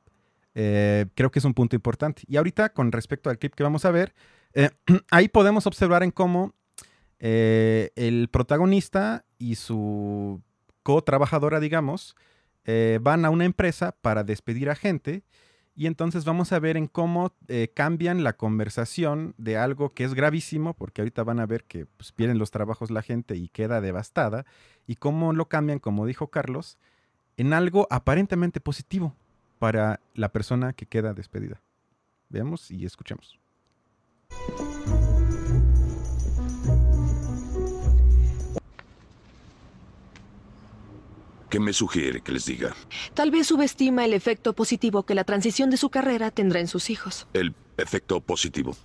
[0.55, 2.20] eh, creo que es un punto importante.
[2.28, 4.12] Y ahorita, con respecto al clip que vamos a ver,
[4.53, 4.68] eh,
[5.11, 6.53] ahí podemos observar en cómo
[7.18, 10.42] eh, el protagonista y su
[10.82, 12.14] co-trabajadora, digamos,
[13.01, 15.22] van a una empresa para despedir a gente
[15.76, 20.14] y entonces vamos a ver en cómo eh, cambian la conversación de algo que es
[20.14, 23.82] gravísimo, porque ahorita van a ver que pues, pierden los trabajos la gente y queda
[23.82, 24.46] devastada,
[24.86, 26.78] y cómo lo cambian, como dijo Carlos,
[27.36, 29.14] en algo aparentemente positivo
[29.58, 31.60] para la persona que queda despedida.
[32.30, 33.38] Veamos y escuchemos.
[41.49, 42.74] ¿Qué me sugiere que les diga?
[43.14, 46.90] Tal vez subestima el efecto positivo que la transición de su carrera tendrá en sus
[46.90, 47.28] hijos.
[47.32, 48.76] ¿El efecto positivo?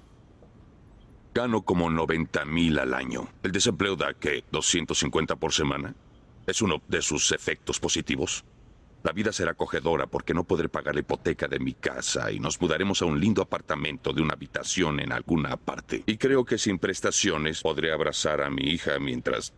[1.34, 3.28] Gano como 90 mil al año.
[3.42, 4.44] ¿El desempleo da qué?
[4.52, 5.96] ¿250 por semana?
[6.46, 8.44] ¿Es uno de sus efectos positivos?
[9.04, 12.62] La vida será acogedora porque no podré pagar la hipoteca de mi casa y nos
[12.62, 16.04] mudaremos a un lindo apartamento de una habitación en alguna parte.
[16.06, 19.54] Y creo que sin prestaciones podré abrazar a mi hija mientras...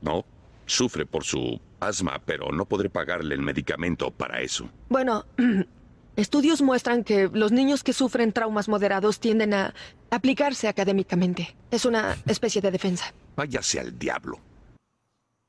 [0.00, 0.24] No,
[0.66, 4.68] sufre por su asma, pero no podré pagarle el medicamento para eso.
[4.88, 5.24] Bueno,
[6.16, 9.74] estudios muestran que los niños que sufren traumas moderados tienden a
[10.10, 11.56] aplicarse académicamente.
[11.70, 13.14] Es una especie de defensa.
[13.36, 14.40] Váyase al diablo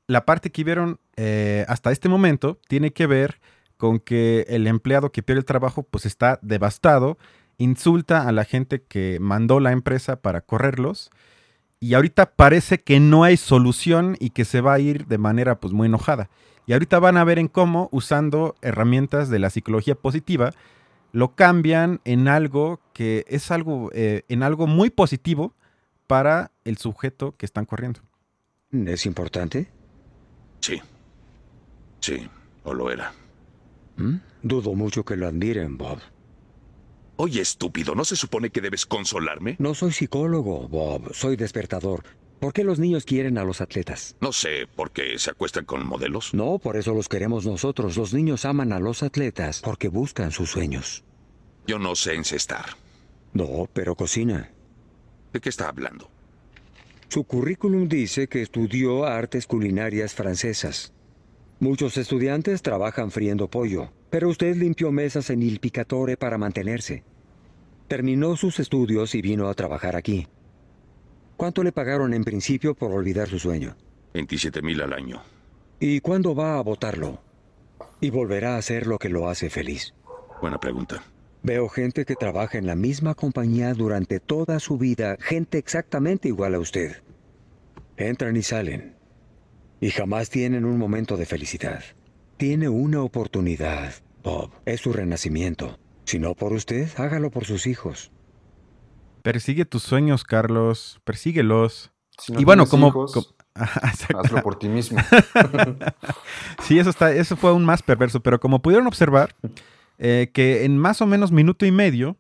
[0.08, 3.40] la parte que vieron eh, hasta este momento tiene que ver
[3.76, 7.18] con que el empleado que pierde el trabajo pues está devastado,
[7.58, 11.12] insulta a la gente que mandó la empresa para correrlos
[11.80, 15.60] y ahorita parece que no hay solución y que se va a ir de manera
[15.60, 16.30] pues muy enojada.
[16.66, 20.54] Y ahorita van a ver en cómo usando herramientas de la psicología positiva
[21.14, 25.54] lo cambian en algo que es algo eh, en algo muy positivo
[26.08, 28.02] para el sujeto que están corriendo.
[28.72, 29.70] ¿Es importante?
[30.60, 30.82] Sí.
[32.00, 32.28] Sí,
[32.64, 33.14] o lo era.
[33.96, 34.16] ¿Mm?
[34.44, 36.00] Dudo mucho que lo admiren, Bob.
[37.20, 39.56] Oye, estúpido, ¿no se supone que debes consolarme?
[39.58, 41.16] No soy psicólogo, Bob.
[41.16, 42.04] Soy despertador.
[42.40, 44.16] ¿Por qué los niños quieren a los atletas?
[44.22, 46.36] No sé, ¿por qué se acuestan con modelos?
[46.36, 47.98] No, por eso los queremos nosotros.
[47.98, 51.04] Los niños aman a los atletas porque buscan sus sueños.
[51.66, 52.66] Yo no sé encestar.
[53.34, 54.52] No, pero cocina.
[55.34, 56.12] ¿De qué está hablando?
[57.10, 60.94] Su currículum dice que estudió artes culinarias francesas.
[61.60, 67.04] Muchos estudiantes trabajan friendo pollo, pero usted limpió mesas en Il Picatore para mantenerse.
[67.88, 70.28] Terminó sus estudios y vino a trabajar aquí.
[71.36, 73.76] ¿Cuánto le pagaron en principio por olvidar su sueño?
[74.14, 75.24] 27 mil al año.
[75.80, 77.22] ¿Y cuándo va a votarlo?
[78.02, 79.96] Y volverá a hacer lo que lo hace feliz.
[80.42, 81.04] Buena pregunta.
[81.42, 86.54] Veo gente que trabaja en la misma compañía durante toda su vida, gente exactamente igual
[86.54, 86.98] a usted.
[87.96, 88.97] Entran y salen.
[89.80, 91.84] Y jamás tienen un momento de felicidad.
[92.38, 94.52] Tiene una oportunidad, Bob.
[94.66, 95.78] Es su renacimiento.
[96.06, 98.12] Si no por usted, hágalo por sus hijos.
[99.22, 101.00] Persigue tus sueños, Carlos.
[101.04, 101.92] Persíguelos.
[102.30, 103.08] y bueno, como,
[103.54, 105.00] hazlo por ti mismo.
[106.64, 108.22] sí, eso está, eso fue aún más perverso.
[108.22, 109.36] Pero como pudieron observar,
[109.98, 112.18] eh, que en más o menos minuto y medio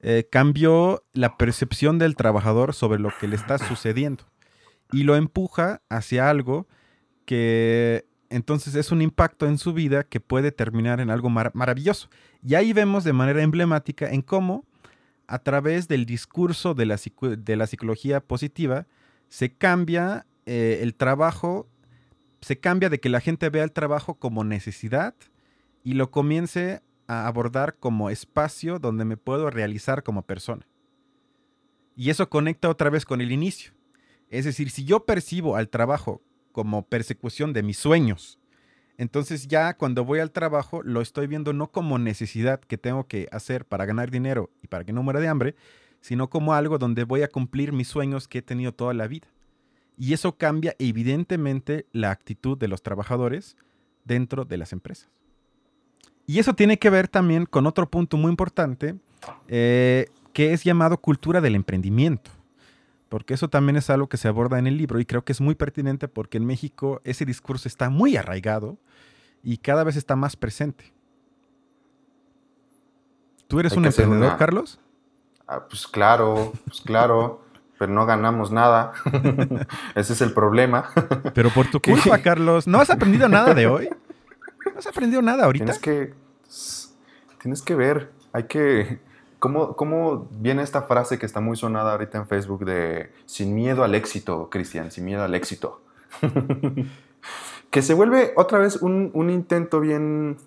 [0.00, 4.24] eh, cambió la percepción del trabajador sobre lo que le está sucediendo
[4.92, 6.68] y lo empuja hacia algo
[7.24, 12.08] que entonces es un impacto en su vida que puede terminar en algo maravilloso.
[12.42, 14.64] Y ahí vemos de manera emblemática en cómo
[15.26, 18.86] a través del discurso de la, de la psicología positiva
[19.28, 21.68] se cambia eh, el trabajo,
[22.40, 25.14] se cambia de que la gente vea el trabajo como necesidad
[25.82, 30.66] y lo comience a abordar como espacio donde me puedo realizar como persona.
[31.96, 33.72] Y eso conecta otra vez con el inicio.
[34.28, 36.22] Es decir, si yo percibo al trabajo
[36.54, 38.38] como persecución de mis sueños,
[38.96, 43.28] entonces ya cuando voy al trabajo lo estoy viendo no como necesidad que tengo que
[43.32, 45.56] hacer para ganar dinero y para que no muera de hambre,
[46.00, 49.26] sino como algo donde voy a cumplir mis sueños que he tenido toda la vida.
[49.96, 53.56] Y eso cambia evidentemente la actitud de los trabajadores
[54.04, 55.08] dentro de las empresas.
[56.26, 58.96] Y eso tiene que ver también con otro punto muy importante,
[59.48, 62.30] eh, que es llamado cultura del emprendimiento.
[63.14, 65.40] Porque eso también es algo que se aborda en el libro y creo que es
[65.40, 68.76] muy pertinente porque en México ese discurso está muy arraigado
[69.40, 70.92] y cada vez está más presente.
[73.46, 74.80] ¿Tú eres un emprendedor, Carlos?
[75.46, 77.44] Ah, pues claro, pues claro,
[77.78, 78.94] pero no ganamos nada.
[79.94, 80.90] Ese es el problema.
[81.36, 83.90] pero por tu culpa, Carlos, ¿no has aprendido nada de hoy?
[84.66, 85.66] No has aprendido nada ahorita.
[85.66, 86.14] Tienes que,
[87.40, 88.98] tienes que ver, hay que...
[89.44, 93.84] ¿Cómo, ¿Cómo viene esta frase que está muy sonada ahorita en Facebook de sin miedo
[93.84, 95.82] al éxito, Cristian, sin miedo al éxito?
[97.70, 100.38] que se vuelve otra vez un, intento bien,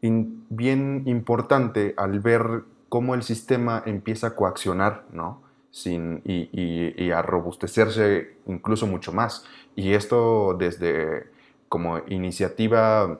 [0.00, 5.42] bien importante al ver cómo el sistema empieza a coaccionar, ¿no?
[5.72, 9.44] Sin, y, a robustecerse incluso mucho más.
[9.74, 11.26] Y esto desde
[11.68, 13.18] como iniciativa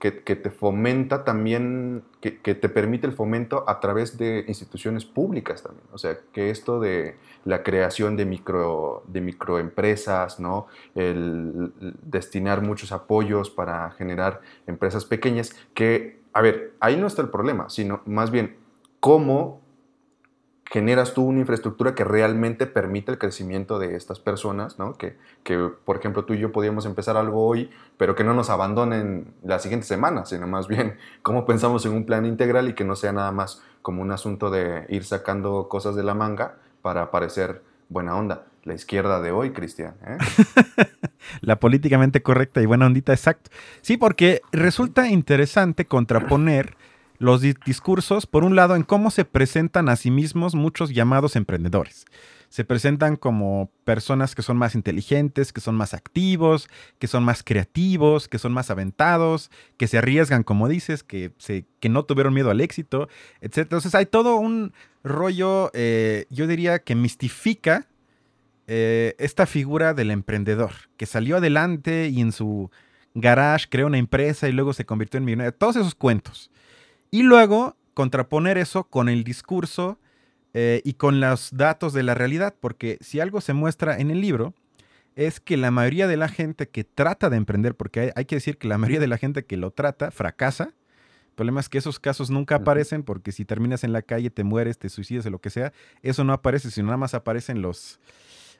[0.00, 5.86] que, te fomenta también, que, te permite el fomento a través de instituciones públicas también.
[5.92, 10.68] O sea, que esto de la creación de, micro, de microempresas, ¿no?
[10.94, 11.72] el
[12.02, 17.68] destinar muchos apoyos para generar empresas pequeñas, que, a ver, ahí no está el problema,
[17.68, 18.56] sino más bien
[19.00, 19.60] cómo
[20.70, 24.94] generas tú una infraestructura que realmente permite el crecimiento de estas personas, ¿no?
[24.94, 28.50] Que, que, por ejemplo, tú y yo podíamos empezar algo hoy, pero que no nos
[28.50, 32.84] abandonen la siguiente semana, sino más bien cómo pensamos en un plan integral y que
[32.84, 37.10] no sea nada más como un asunto de ir sacando cosas de la manga para
[37.10, 38.44] parecer buena onda.
[38.62, 39.94] La izquierda de hoy, Cristian.
[40.06, 40.18] ¿eh?
[41.40, 43.50] La políticamente correcta y buena ondita, exacto.
[43.80, 46.76] Sí, porque resulta interesante contraponer
[47.20, 52.06] los discursos, por un lado, en cómo se presentan a sí mismos muchos llamados emprendedores.
[52.48, 57.42] Se presentan como personas que son más inteligentes, que son más activos, que son más
[57.42, 62.32] creativos, que son más aventados, que se arriesgan, como dices, que, se, que no tuvieron
[62.32, 63.06] miedo al éxito,
[63.42, 63.58] etc.
[63.58, 64.72] Entonces hay todo un
[65.04, 67.86] rollo, eh, yo diría, que mistifica
[68.66, 72.70] eh, esta figura del emprendedor, que salió adelante y en su
[73.12, 75.52] garage creó una empresa y luego se convirtió en millonario.
[75.52, 76.49] Todos esos cuentos.
[77.10, 79.98] Y luego contraponer eso con el discurso
[80.54, 84.20] eh, y con los datos de la realidad, porque si algo se muestra en el
[84.20, 84.54] libro,
[85.16, 88.58] es que la mayoría de la gente que trata de emprender, porque hay, que decir
[88.58, 91.98] que la mayoría de la gente que lo trata fracasa, el problema es que esos
[91.98, 95.40] casos nunca aparecen porque si terminas en la calle, te mueres, te suicidas o lo
[95.40, 97.98] que sea, eso no aparece, sino nada más aparecen los,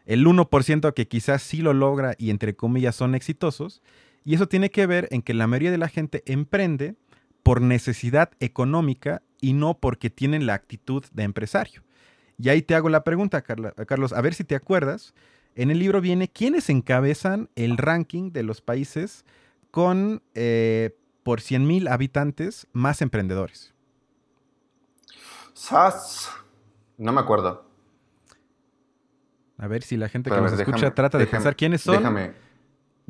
[0.07, 3.83] el 1% que quizás sí lo logra y entre comillas son exitosos.
[4.25, 6.95] Y eso tiene que ver en que la mayoría de la gente emprende
[7.43, 11.83] por necesidad económica y no porque tienen la actitud de empresario.
[12.39, 15.15] Y ahí te hago la pregunta, Carlos, a ver si te acuerdas.
[15.55, 19.25] En el libro viene quiénes encabezan el ranking de los países
[19.71, 23.75] con eh, por 100 mil habitantes más emprendedores.
[25.53, 26.31] SAS.
[26.97, 27.67] No me acuerdo.
[29.59, 31.99] A ver si la gente que nos escucha trata de pensar quiénes son.
[31.99, 32.33] Déjame,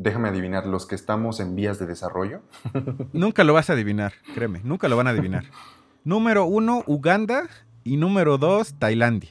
[0.02, 2.40] déjame adivinar, los que estamos en vías de desarrollo.
[3.12, 5.44] nunca lo vas a adivinar, créeme, nunca lo van a adivinar.
[6.04, 7.48] número uno, Uganda
[7.84, 9.30] y número dos, Tailandia.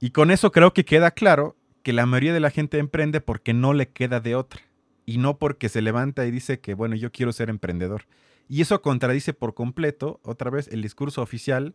[0.00, 3.52] Y con eso creo que queda claro que la mayoría de la gente emprende porque
[3.52, 4.62] no le queda de otra.
[5.04, 8.04] Y no porque se levanta y dice que, bueno, yo quiero ser emprendedor.
[8.48, 11.74] Y eso contradice por completo, otra vez, el discurso oficial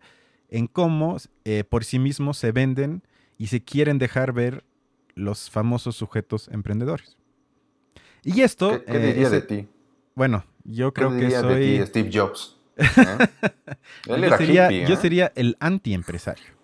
[0.49, 3.03] en cómo eh, por sí mismos se venden
[3.37, 4.63] y se quieren dejar ver
[5.13, 7.17] los famosos sujetos emprendedores.
[8.23, 8.83] Y esto...
[8.85, 9.67] ¿Qué, diría de ti?
[10.15, 11.55] Bueno, yo creo que soy...
[11.55, 12.57] De ti, Steve Jobs.
[14.07, 14.97] Él yo, sería, yo ¿eh?
[14.97, 16.57] sería el antiempresario.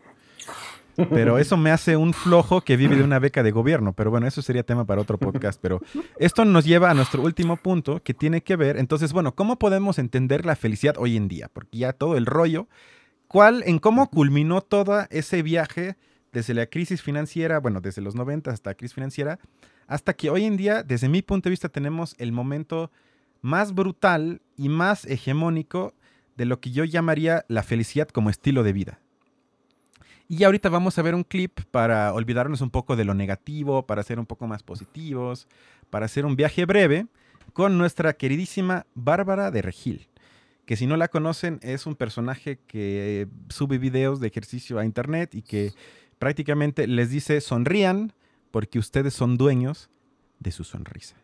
[0.96, 3.94] Pero eso me hace un flojo que vive de una beca de gobierno.
[3.94, 5.60] Pero bueno, eso sería tema para otro podcast.
[5.62, 5.82] Pero
[6.18, 8.78] esto nos lleva a nuestro último punto que tiene que ver.
[8.78, 11.50] Entonces, bueno, ¿cómo podemos entender la felicidad hoy en día?
[11.52, 12.68] Porque ya todo el rollo,
[13.28, 15.96] ¿cuál, en cómo culminó todo ese viaje
[16.32, 19.40] desde la crisis financiera, bueno, desde los 90 hasta la crisis financiera,
[19.88, 22.92] hasta que hoy en día, desde mi punto de vista, tenemos el momento
[23.42, 25.94] más brutal y más hegemónico
[26.36, 29.00] de lo que yo llamaría la felicidad como estilo de vida.
[30.28, 34.04] Y ahorita vamos a ver un clip para olvidarnos un poco de lo negativo, para
[34.04, 35.48] ser un poco más positivos,
[35.90, 37.08] para hacer un viaje breve
[37.52, 40.08] con nuestra queridísima Bárbara de Regil,
[40.66, 45.36] que si no la conocen es un personaje que sube videos de ejercicio a internet
[45.36, 45.74] y que
[46.18, 48.14] prácticamente les dice sonrían
[48.54, 49.90] porque ustedes son dueños
[50.38, 51.16] de su sonrisa.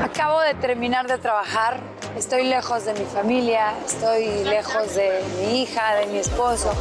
[0.00, 1.80] Acabo de terminar de trabajar,
[2.16, 6.72] estoy lejos de mi familia, estoy lejos de mi hija, de mi esposo.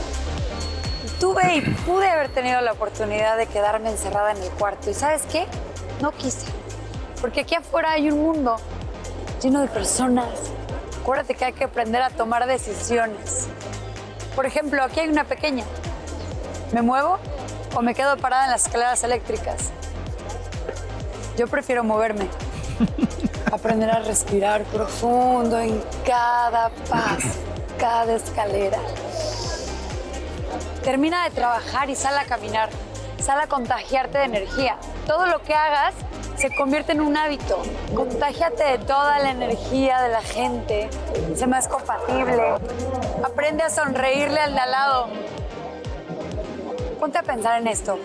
[1.20, 5.24] Tuve y pude haber tenido la oportunidad de quedarme encerrada en el cuarto y sabes
[5.24, 5.48] qué,
[6.00, 6.46] no quise,
[7.22, 8.58] porque aquí afuera hay un mundo
[9.42, 10.30] lleno de personas.
[11.02, 13.48] Acuérdate que hay que aprender a tomar decisiones.
[14.36, 15.66] Por ejemplo, aquí hay una pequeña.
[16.72, 17.18] ¿Me muevo
[17.76, 19.72] o me quedo parada en las escaleras eléctricas?
[21.38, 22.28] Yo prefiero moverme.
[23.52, 27.40] Aprender a respirar profundo en cada paso,
[27.78, 28.80] cada escalera.
[30.84, 32.70] Termina de trabajar y sal a caminar.
[33.20, 34.78] Sal a contagiarte de energía.
[35.06, 35.94] Todo lo que hagas
[36.38, 37.62] se convierte en un hábito.
[37.94, 40.90] Contágiate de toda la energía de la gente.
[41.36, 42.56] Sé más compatible.
[43.24, 45.08] Aprende a sonreírle al de al lado.
[47.02, 47.98] Ponte a pensar en esto.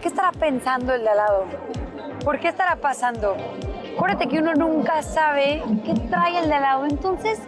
[0.00, 1.44] ¿Qué estará pensando el de al lado?
[2.24, 3.36] ¿Por qué estará pasando?
[3.96, 6.86] Acuérdate que uno nunca sabe qué trae el de al lado.
[6.86, 7.40] Entonces,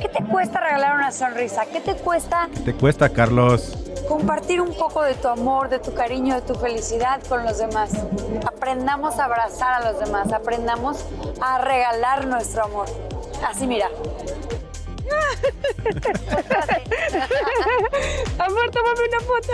[0.00, 1.66] ¿qué te cuesta regalar una sonrisa?
[1.66, 2.48] ¿Qué te cuesta?
[2.64, 3.76] ¿Te cuesta, Carlos?
[4.08, 7.92] compartir un poco de tu amor, de tu cariño, de tu felicidad con los demás.
[8.46, 11.04] Aprendamos a abrazar a los demás, aprendamos
[11.40, 12.86] a regalar nuestro amor.
[13.48, 13.88] Así mira.
[18.38, 19.52] amor, tómame una foto.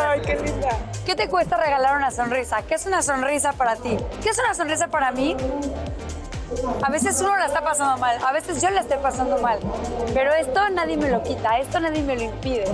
[0.00, 0.78] Ay, qué linda.
[1.04, 2.62] ¿Qué te cuesta regalar una sonrisa?
[2.62, 3.96] ¿Qué es una sonrisa para ti?
[4.22, 5.36] ¿Qué es una sonrisa para mí?
[6.82, 9.58] A veces uno la está pasando mal, a veces yo la estoy pasando mal,
[10.12, 12.64] pero esto nadie me lo quita, esto nadie me lo impide.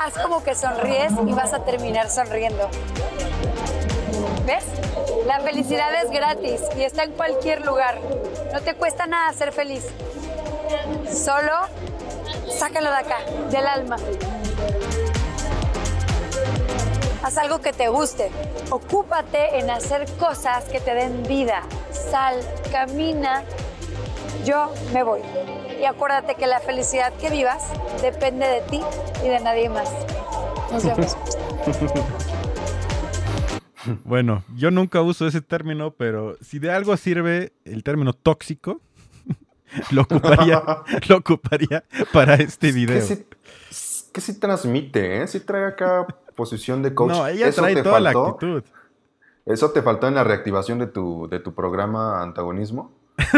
[0.00, 2.70] Haz como que sonríes y vas a terminar sonriendo.
[4.46, 4.64] ¿Ves?
[5.26, 7.98] La felicidad es gratis y está en cualquier lugar.
[8.52, 9.84] No te cuesta nada ser feliz.
[11.12, 11.52] Solo
[12.48, 13.18] sácalo de acá,
[13.50, 13.96] del alma.
[17.22, 18.30] Haz algo que te guste.
[18.70, 21.62] Ocúpate en hacer cosas que te den vida.
[21.90, 22.40] Sal,
[22.70, 23.42] camina.
[24.44, 25.22] Yo me voy.
[25.80, 27.64] Y acuérdate que la felicidad que vivas
[28.00, 28.80] depende de ti
[29.24, 29.90] y de nadie más.
[30.70, 31.16] Nos vemos.
[34.04, 38.80] Bueno, yo nunca uso ese término, pero si de algo sirve el término tóxico,
[39.90, 40.62] lo ocuparía,
[41.08, 43.02] lo ocuparía para este video.
[44.12, 45.26] Que sí, transmite, ¿eh?
[45.26, 47.10] Sí trae acá posición de coach.
[47.10, 48.62] No, ella trae toda la actitud.
[49.44, 52.92] ¿Eso te faltó en la reactivación de tu, de tu programa Antagonismo?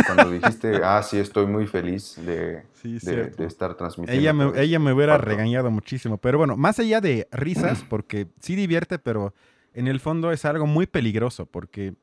[0.07, 4.21] Cuando dijiste, ah, sí, estoy muy feliz de, de, estar transmitiendo.
[4.21, 6.19] Ella me, ella me hubiera regañado muchísimo.
[6.19, 9.35] Pero bueno, más allá de risas, porque sí divierte, pero
[9.75, 11.95] en el fondo es algo muy peligroso, porque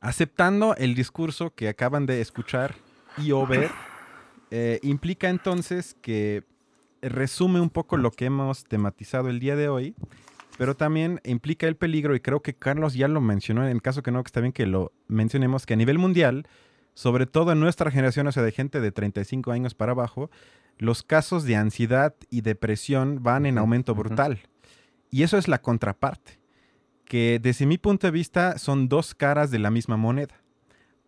[0.00, 2.74] aceptando el discurso que acaban de escuchar
[3.18, 3.70] y o ver,
[4.50, 6.44] eh, implica entonces que
[7.02, 9.94] resume un poco lo que hemos tematizado el día de hoy,
[10.58, 14.10] pero también implica el peligro, y creo que Carlos ya lo mencionó, en caso que
[14.10, 16.46] no, que está bien que lo mencionemos, que a nivel mundial,
[16.94, 20.30] sobre todo en nuestra generación, o sea, de gente de 35 años para abajo,
[20.78, 24.40] los casos de ansiedad y depresión van en aumento brutal.
[25.10, 26.39] Y eso es la contraparte,
[27.10, 30.40] que desde mi punto de vista son dos caras de la misma moneda.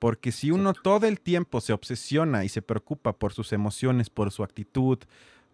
[0.00, 4.32] Porque si uno todo el tiempo se obsesiona y se preocupa por sus emociones, por
[4.32, 4.98] su actitud,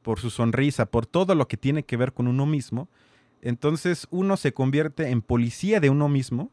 [0.01, 2.89] por su sonrisa, por todo lo que tiene que ver con uno mismo,
[3.43, 6.51] entonces uno se convierte en policía de uno mismo.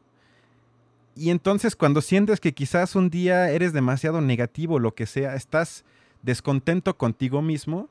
[1.14, 5.86] Y entonces cuando sientes que quizás un día eres demasiado negativo, lo que sea, estás
[6.20, 7.88] descontento contigo mismo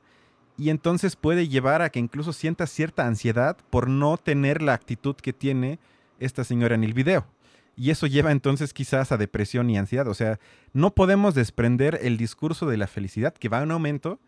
[0.56, 5.16] y entonces puede llevar a que incluso sientas cierta ansiedad por no tener la actitud
[5.16, 5.80] que tiene
[6.20, 7.26] esta señora en el video.
[7.76, 10.08] Y eso lleva entonces quizás a depresión y ansiedad.
[10.08, 10.38] O sea,
[10.72, 14.18] no podemos desprender el discurso de la felicidad que va en aumento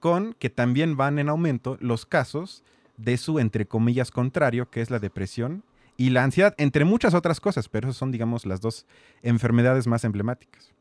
[0.00, 2.64] con que también van en aumento los casos
[2.96, 5.62] de su, entre comillas, contrario, que es la depresión
[5.96, 8.86] y la ansiedad, entre muchas otras cosas, pero esas son, digamos, las dos
[9.22, 10.72] enfermedades más emblemáticas.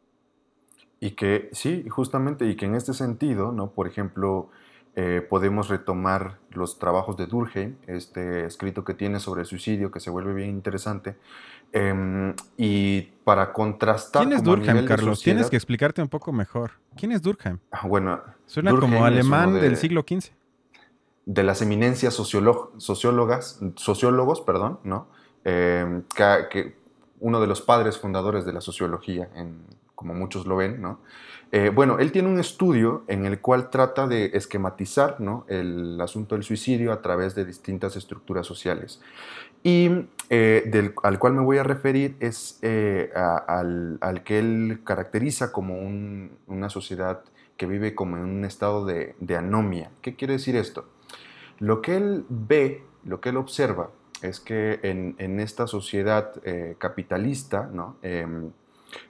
[0.99, 3.71] Y que, sí, justamente, y que en este sentido, ¿no?
[3.71, 4.49] Por ejemplo,
[4.95, 9.99] eh, podemos retomar los trabajos de Durkheim, este escrito que tiene sobre el suicidio, que
[9.99, 11.17] se vuelve bien interesante,
[11.77, 14.23] Em, y para contrastar.
[14.23, 15.21] ¿Quién es Durkheim, Carlos?
[15.21, 16.71] Tienes que explicarte un poco mejor.
[16.95, 17.59] ¿Quién es Durkheim?
[17.69, 20.31] Ah, bueno, suena como alemán del siglo XV.
[21.25, 25.09] De las eminencias sociólogas, sociólogos, perdón, ¿no?
[25.43, 26.77] Em, que,
[27.19, 29.65] uno de los padres fundadores de la sociología, en,
[29.95, 30.99] como muchos lo ven, ¿no?
[31.51, 35.45] Eh, bueno, él tiene un estudio en el cual trata de esquematizar ¿no?
[35.47, 38.99] el asunto del suicidio a través de distintas estructuras sociales.
[39.63, 39.89] Y
[40.29, 45.79] eh, al cual me voy a referir es eh, al, que él caracteriza como
[46.47, 47.23] una sociedad
[47.55, 49.91] que vive como en un estado de, de, anomia.
[50.01, 50.85] ¿Qué quiere decir esto?
[51.59, 53.91] Lo que él ve, lo que él observa,
[54.21, 56.33] es que en, en esta sociedad
[56.79, 57.95] capitalista, ¿no?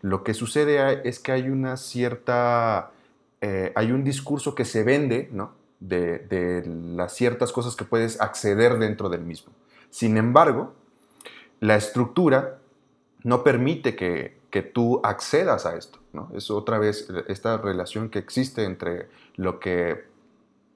[0.01, 2.91] Lo que sucede es que hay una cierta,
[3.41, 5.29] eh, hay un discurso que se vende.
[5.79, 6.63] De,
[6.95, 9.53] las ciertas cosas que puedes acceder dentro del mismo.
[9.91, 10.73] Sin embargo,
[11.59, 12.57] la estructura
[13.23, 15.99] no permite que, que tú accedas a esto.
[16.33, 20.05] Es otra vez esta relación que existe entre lo que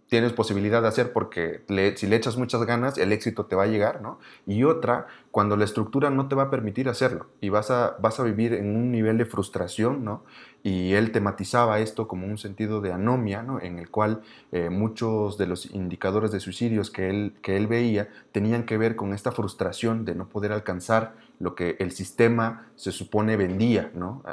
[0.09, 1.61] tienes posibilidad de hacer porque
[1.95, 4.19] si le echas muchas ganas, el éxito te va a llegar, ¿no?
[4.47, 8.19] Y otra, cuando la estructura no te va a permitir hacerlo y vas a, vas
[8.19, 10.23] a vivir en un nivel de frustración, ¿no?
[10.63, 13.61] Y él tematizaba esto como un sentido de anomia, ¿no?
[13.61, 18.09] En el cual eh, muchos de los indicadores de suicidios que él, que él veía
[18.31, 22.91] tenían que ver con esta frustración de no poder alcanzar lo que el sistema se
[22.91, 24.23] supone vendía, ¿no?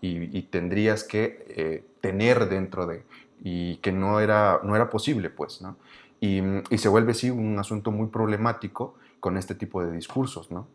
[0.00, 3.04] y, tendrías que eh, tener dentro de
[3.42, 5.76] y que no era, no era posible, pues, ¿no?
[6.20, 10.68] Y, y, se vuelve, sí, un asunto muy problemático con este tipo de discursos, ¿no?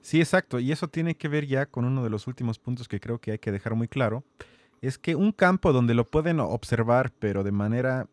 [0.00, 3.00] Sí, exacto, y eso tiene que ver ya con uno de los últimos puntos que
[3.00, 4.24] creo que hay que dejar muy claro,
[4.80, 8.06] es que un campo donde lo pueden observar, pero de manera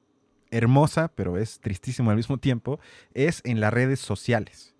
[0.52, 2.80] hermosa, pero es tristísimo al mismo tiempo,
[3.14, 4.74] es en las redes sociales.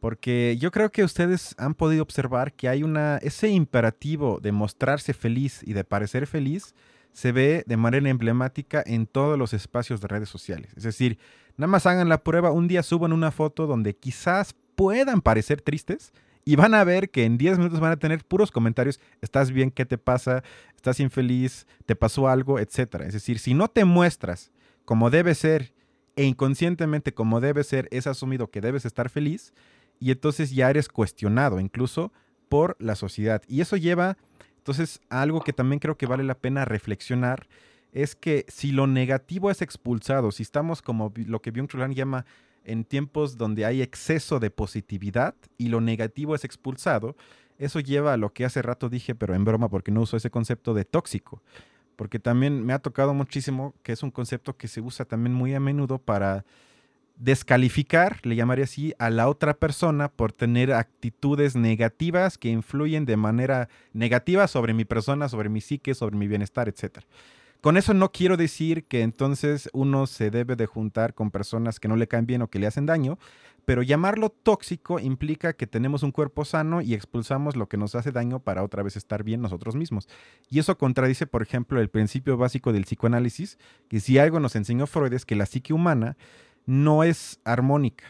[0.00, 5.12] Porque yo creo que ustedes han podido observar que hay una, ese imperativo de mostrarse
[5.12, 6.74] feliz y de parecer feliz,
[7.12, 10.72] se ve de manera emblemática en todos los espacios de redes sociales.
[10.76, 11.18] Es decir,
[11.56, 16.12] nada más hagan la prueba, un día suban una foto donde quizás puedan parecer tristes
[16.44, 19.70] y van a ver que en 10 minutos van a tener puros comentarios, estás bien,
[19.70, 20.42] ¿qué te pasa?
[20.74, 21.66] ¿Estás infeliz?
[21.86, 22.58] ¿Te pasó algo?
[22.58, 23.06] Etcétera.
[23.06, 24.50] Es decir, si no te muestras
[24.84, 25.74] como debe ser
[26.16, 29.52] e inconscientemente como debe ser, es asumido que debes estar feliz
[30.00, 32.12] y entonces ya eres cuestionado incluso
[32.48, 33.42] por la sociedad.
[33.46, 34.16] Y eso lleva
[34.60, 37.48] entonces, algo que también creo que vale la pena reflexionar
[37.92, 42.26] es que si lo negativo es expulsado, si estamos como lo que Byung-Chul llama
[42.64, 47.16] en tiempos donde hay exceso de positividad y lo negativo es expulsado,
[47.56, 50.30] eso lleva a lo que hace rato dije, pero en broma porque no uso ese
[50.30, 51.42] concepto de tóxico.
[51.96, 55.54] Porque también me ha tocado muchísimo que es un concepto que se usa también muy
[55.54, 56.44] a menudo para
[57.20, 63.18] descalificar, le llamaría así, a la otra persona por tener actitudes negativas que influyen de
[63.18, 67.00] manera negativa sobre mi persona, sobre mi psique, sobre mi bienestar, etc.
[67.60, 71.88] Con eso no quiero decir que entonces uno se debe de juntar con personas que
[71.88, 73.18] no le caen bien o que le hacen daño,
[73.66, 78.12] pero llamarlo tóxico implica que tenemos un cuerpo sano y expulsamos lo que nos hace
[78.12, 80.08] daño para otra vez estar bien nosotros mismos.
[80.48, 83.58] Y eso contradice, por ejemplo, el principio básico del psicoanálisis,
[83.88, 86.16] que si algo nos enseñó Freud es que la psique humana
[86.66, 88.04] no es armónica.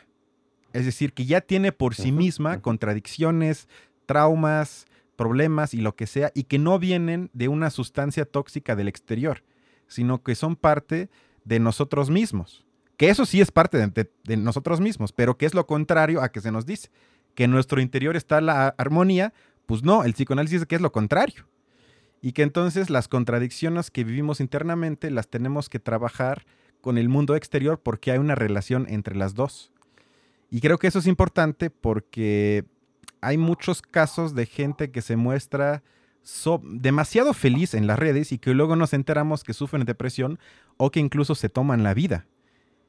[0.72, 3.68] Es decir, que ya tiene por sí misma contradicciones,
[4.06, 4.86] traumas,
[5.16, 9.42] problemas y lo que sea, y que no vienen de una sustancia tóxica del exterior,
[9.86, 11.10] sino que son parte
[11.44, 12.64] de nosotros mismos.
[12.96, 16.40] Que eso sí es parte de, nosotros mismos, pero que es lo contrario a que
[16.40, 16.90] se nos dice.
[17.34, 19.32] Que en nuestro interior está la armonía,
[19.66, 21.46] pues no, el psicoanálisis dice que es lo contrario.
[22.20, 26.44] Y que entonces las contradicciones que vivimos internamente las tenemos que trabajar
[26.80, 29.72] con el mundo exterior porque hay una relación entre las dos.
[30.50, 32.64] Y creo que eso es importante porque
[33.20, 35.82] hay muchos casos de gente que se muestra
[36.62, 40.38] demasiado feliz en las redes y que luego nos enteramos que sufren depresión
[40.76, 42.26] o que incluso se toman la vida.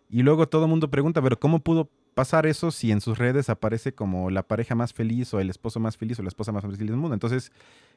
[0.10, 3.50] Y luego todo el mundo pregunta, pero ¿cómo pudo pasar eso si en sus redes
[3.50, 6.64] aparece como la pareja más feliz o el esposo más feliz o la esposa más
[6.64, 7.14] feliz del mundo?
[7.14, 7.52] Entonces,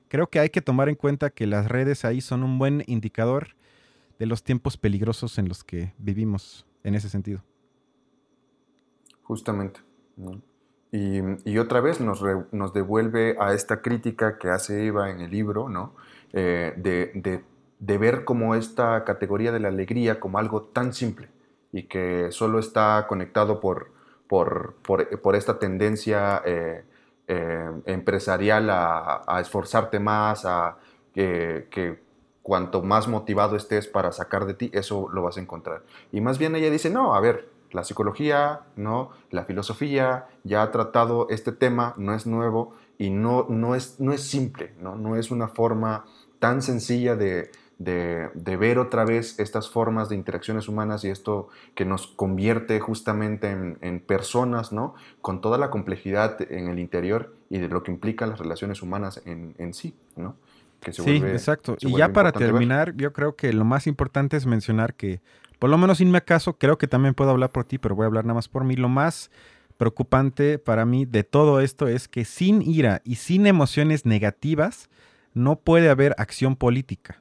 [0.08, 3.56] creo que hay que tomar en cuenta que las redes ahí son un buen indicador
[4.18, 7.42] de los tiempos peligrosos en los que vivimos en ese sentido.
[9.22, 9.80] Justamente.
[10.92, 12.22] Y, otra vez nos,
[12.72, 15.94] devuelve a esta crítica que hace Eva en el libro, ¿no?
[16.32, 17.42] Eh, de,
[17.98, 21.28] ver como esta categoría de la alegría como algo tan simple
[21.72, 23.92] y que solo está conectado por,
[24.28, 26.84] por, esta tendencia eh,
[27.26, 30.76] eh, empresarial a, esforzarte más, a
[31.12, 31.98] que
[32.44, 35.82] cuanto más motivado estés para sacar de ti, eso lo vas a encontrar.
[36.12, 39.10] Y más bien ella dice, no, a ver, la psicología, ¿no?
[39.30, 44.12] la filosofía ya ha tratado este tema, no es nuevo y no, no, es, no
[44.12, 44.94] es simple, ¿no?
[44.94, 46.04] no es una forma
[46.38, 52.08] tan sencilla de, ver otra vez estas formas de interacciones humanas y esto que nos
[52.08, 54.94] convierte justamente en, personas, ¿no?
[55.22, 59.22] Con toda la complejidad en el interior y de lo que implican las relaciones humanas
[59.24, 60.36] en, en sí, ¿no?
[60.92, 61.76] Sí, exacto.
[61.80, 65.20] Y ya para terminar, yo creo que lo más importante es mencionar que,
[65.58, 68.04] por lo menos sin mi caso, creo que también puedo hablar por ti, pero voy
[68.04, 68.76] a hablar nada más por mí.
[68.76, 69.30] Lo más
[69.76, 74.88] preocupante para mí de todo esto es que sin ira y sin emociones negativas
[75.32, 77.20] no puede haber acción política.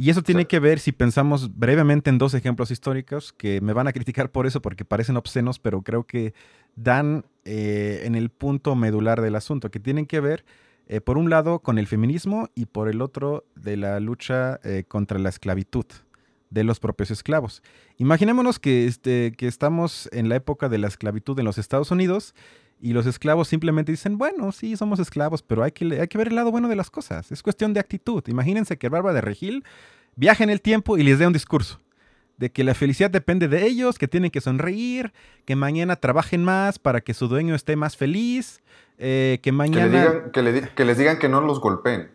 [0.00, 3.86] Y eso tiene que ver, si pensamos brevemente en dos ejemplos históricos, que me van
[3.86, 6.32] a criticar por eso porque parecen obscenos, pero creo que
[6.74, 10.46] dan eh, en el punto medular del asunto, que tienen que ver
[10.92, 14.82] eh, por un lado con el feminismo y por el otro de la lucha eh,
[14.88, 15.84] contra la esclavitud
[16.50, 17.62] de los propios esclavos.
[17.96, 22.34] Imaginémonos que, este, que estamos en la época de la esclavitud en los Estados Unidos
[22.80, 26.26] y los esclavos simplemente dicen, bueno, sí, somos esclavos, pero hay que, hay que ver
[26.26, 27.30] el lado bueno de las cosas.
[27.30, 28.24] Es cuestión de actitud.
[28.26, 29.62] Imagínense que Barba de Regil
[30.16, 31.80] viaja en el tiempo y les dé un discurso
[32.40, 35.12] de que la felicidad depende de ellos, que tienen que sonreír,
[35.44, 38.62] que mañana trabajen más para que su dueño esté más feliz,
[38.96, 40.30] eh, que mañana...
[40.32, 40.42] Que,
[40.84, 42.10] les digan que no los golpeen.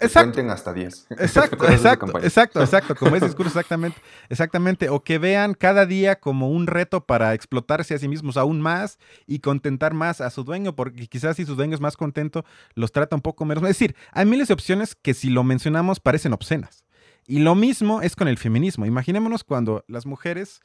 [0.00, 0.32] Exacto.
[0.32, 1.06] cuenten hasta 10.
[1.12, 6.50] Exacto, exacto, exacto, exacto, como ese discurso exactamente, exactamente, o que vean cada día como
[6.50, 10.76] un reto para explotarse a sí mismos aún más y contentar más a su dueño,
[10.76, 12.44] porque quizás si su dueño es más contento,
[12.74, 13.62] los trata un poco menos.
[13.62, 16.84] Es decir, hay miles de opciones que si lo mencionamos parecen obscenas.
[17.30, 18.86] Y lo mismo es con el feminismo.
[18.86, 20.60] Imaginémonos cuando las mujeres,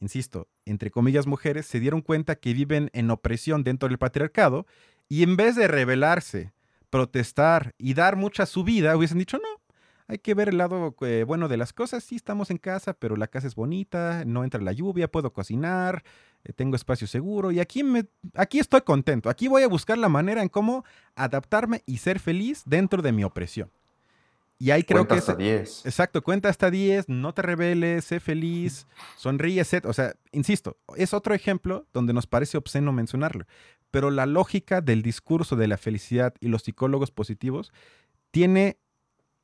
[0.00, 4.66] insisto, entre comillas mujeres, se dieron cuenta que viven en opresión dentro del patriarcado
[5.10, 6.54] y en vez de rebelarse,
[6.88, 9.60] protestar y dar mucha su vida, hubiesen dicho, no,
[10.08, 12.02] hay que ver el lado eh, bueno de las cosas.
[12.02, 16.02] Sí, estamos en casa, pero la casa es bonita, no entra la lluvia, puedo cocinar,
[16.44, 19.28] eh, tengo espacio seguro y aquí, me, aquí estoy contento.
[19.28, 20.82] Aquí voy a buscar la manera en cómo
[21.14, 23.70] adaptarme y ser feliz dentro de mi opresión.
[24.58, 25.14] Y ahí creo que...
[25.14, 25.86] hasta 10.
[25.86, 28.86] Exacto, cuenta hasta 10, no te rebeles, sé feliz,
[29.16, 29.86] sonríe, etc.
[29.86, 33.46] O sea, insisto, es otro ejemplo donde nos parece obsceno mencionarlo.
[33.90, 37.72] Pero la lógica del discurso de la felicidad y los psicólogos positivos
[38.30, 38.78] tiene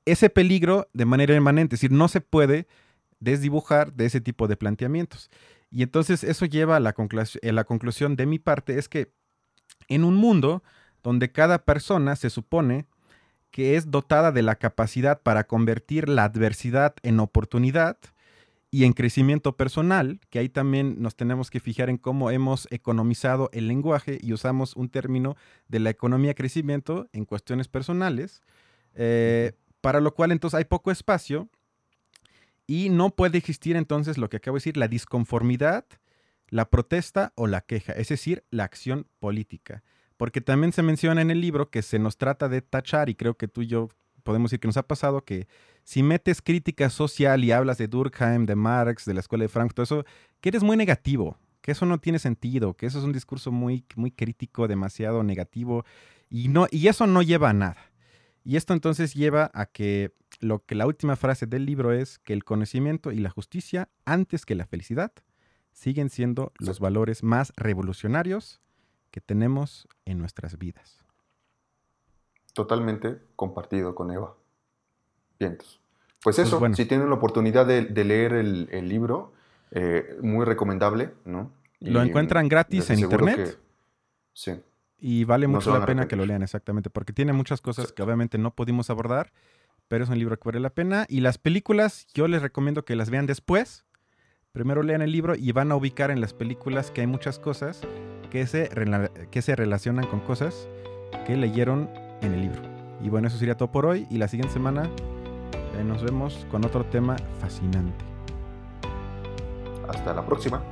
[0.04, 1.76] ese peligro de manera inmanente.
[1.76, 2.66] Es decir, no se puede
[3.20, 5.30] desdibujar de ese tipo de planteamientos.
[5.70, 9.12] Y entonces eso lleva a la, a la conclusión de mi parte, es que
[9.88, 10.62] en un mundo
[11.02, 12.86] donde cada persona se supone
[13.52, 17.98] que es dotada de la capacidad para convertir la adversidad en oportunidad
[18.70, 23.50] y en crecimiento personal, que ahí también nos tenemos que fijar en cómo hemos economizado
[23.52, 25.36] el lenguaje y usamos un término
[25.68, 28.40] de la economía crecimiento en cuestiones personales,
[28.94, 31.50] eh, para lo cual entonces hay poco espacio
[32.66, 35.84] y no puede existir entonces lo que acabo de decir, la disconformidad,
[36.48, 39.82] la protesta o la queja, es decir, la acción política.
[40.16, 43.36] Porque también se menciona en el libro que se nos trata de tachar, y creo
[43.36, 43.88] que tú y yo
[44.22, 45.48] podemos decir que nos ha pasado que
[45.84, 49.74] si metes crítica social y hablas de Durkheim, de Marx, de la Escuela de Frankfurt,
[49.74, 50.04] todo eso,
[50.40, 53.84] que eres muy negativo, que eso no tiene sentido, que eso es un discurso muy,
[53.96, 55.84] muy crítico, demasiado negativo,
[56.30, 57.92] y, no, y eso no lleva a nada.
[58.44, 62.32] Y esto entonces lleva a que lo que la última frase del libro es que
[62.32, 65.12] el conocimiento y la justicia, antes que la felicidad,
[65.72, 68.60] siguen siendo los valores más revolucionarios
[69.12, 71.04] que tenemos en nuestras vidas.
[72.54, 74.34] Totalmente compartido con Eva.
[75.38, 75.80] Vientos.
[76.22, 79.32] Pues, pues eso, si tienen la oportunidad de, leer el, libro,
[79.70, 81.52] eh, muy recomendable, ¿no?
[81.80, 83.58] lo encuentran gratis en internet.
[84.32, 84.60] sí.
[85.04, 88.38] Y vale mucho la pena que lo lean, exactamente, porque tiene muchas cosas que obviamente
[88.38, 89.32] no pudimos abordar,
[89.88, 91.06] pero es un libro que vale la pena.
[91.08, 93.84] Y las películas, yo les recomiendo que las vean después.
[94.52, 97.80] Primero lean el libro y van a ubicar en las películas que hay muchas cosas
[98.30, 98.68] que se,
[99.30, 100.68] que se relacionan con cosas
[101.26, 101.88] que leyeron
[102.20, 102.60] en el libro.
[103.02, 104.06] Y bueno, eso sería todo por hoy.
[104.10, 104.90] Y la siguiente semana
[105.78, 108.04] eh, nos vemos con otro tema fascinante.
[109.88, 110.62] Hasta la próxima.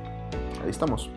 [0.63, 1.09] Ahí estamos.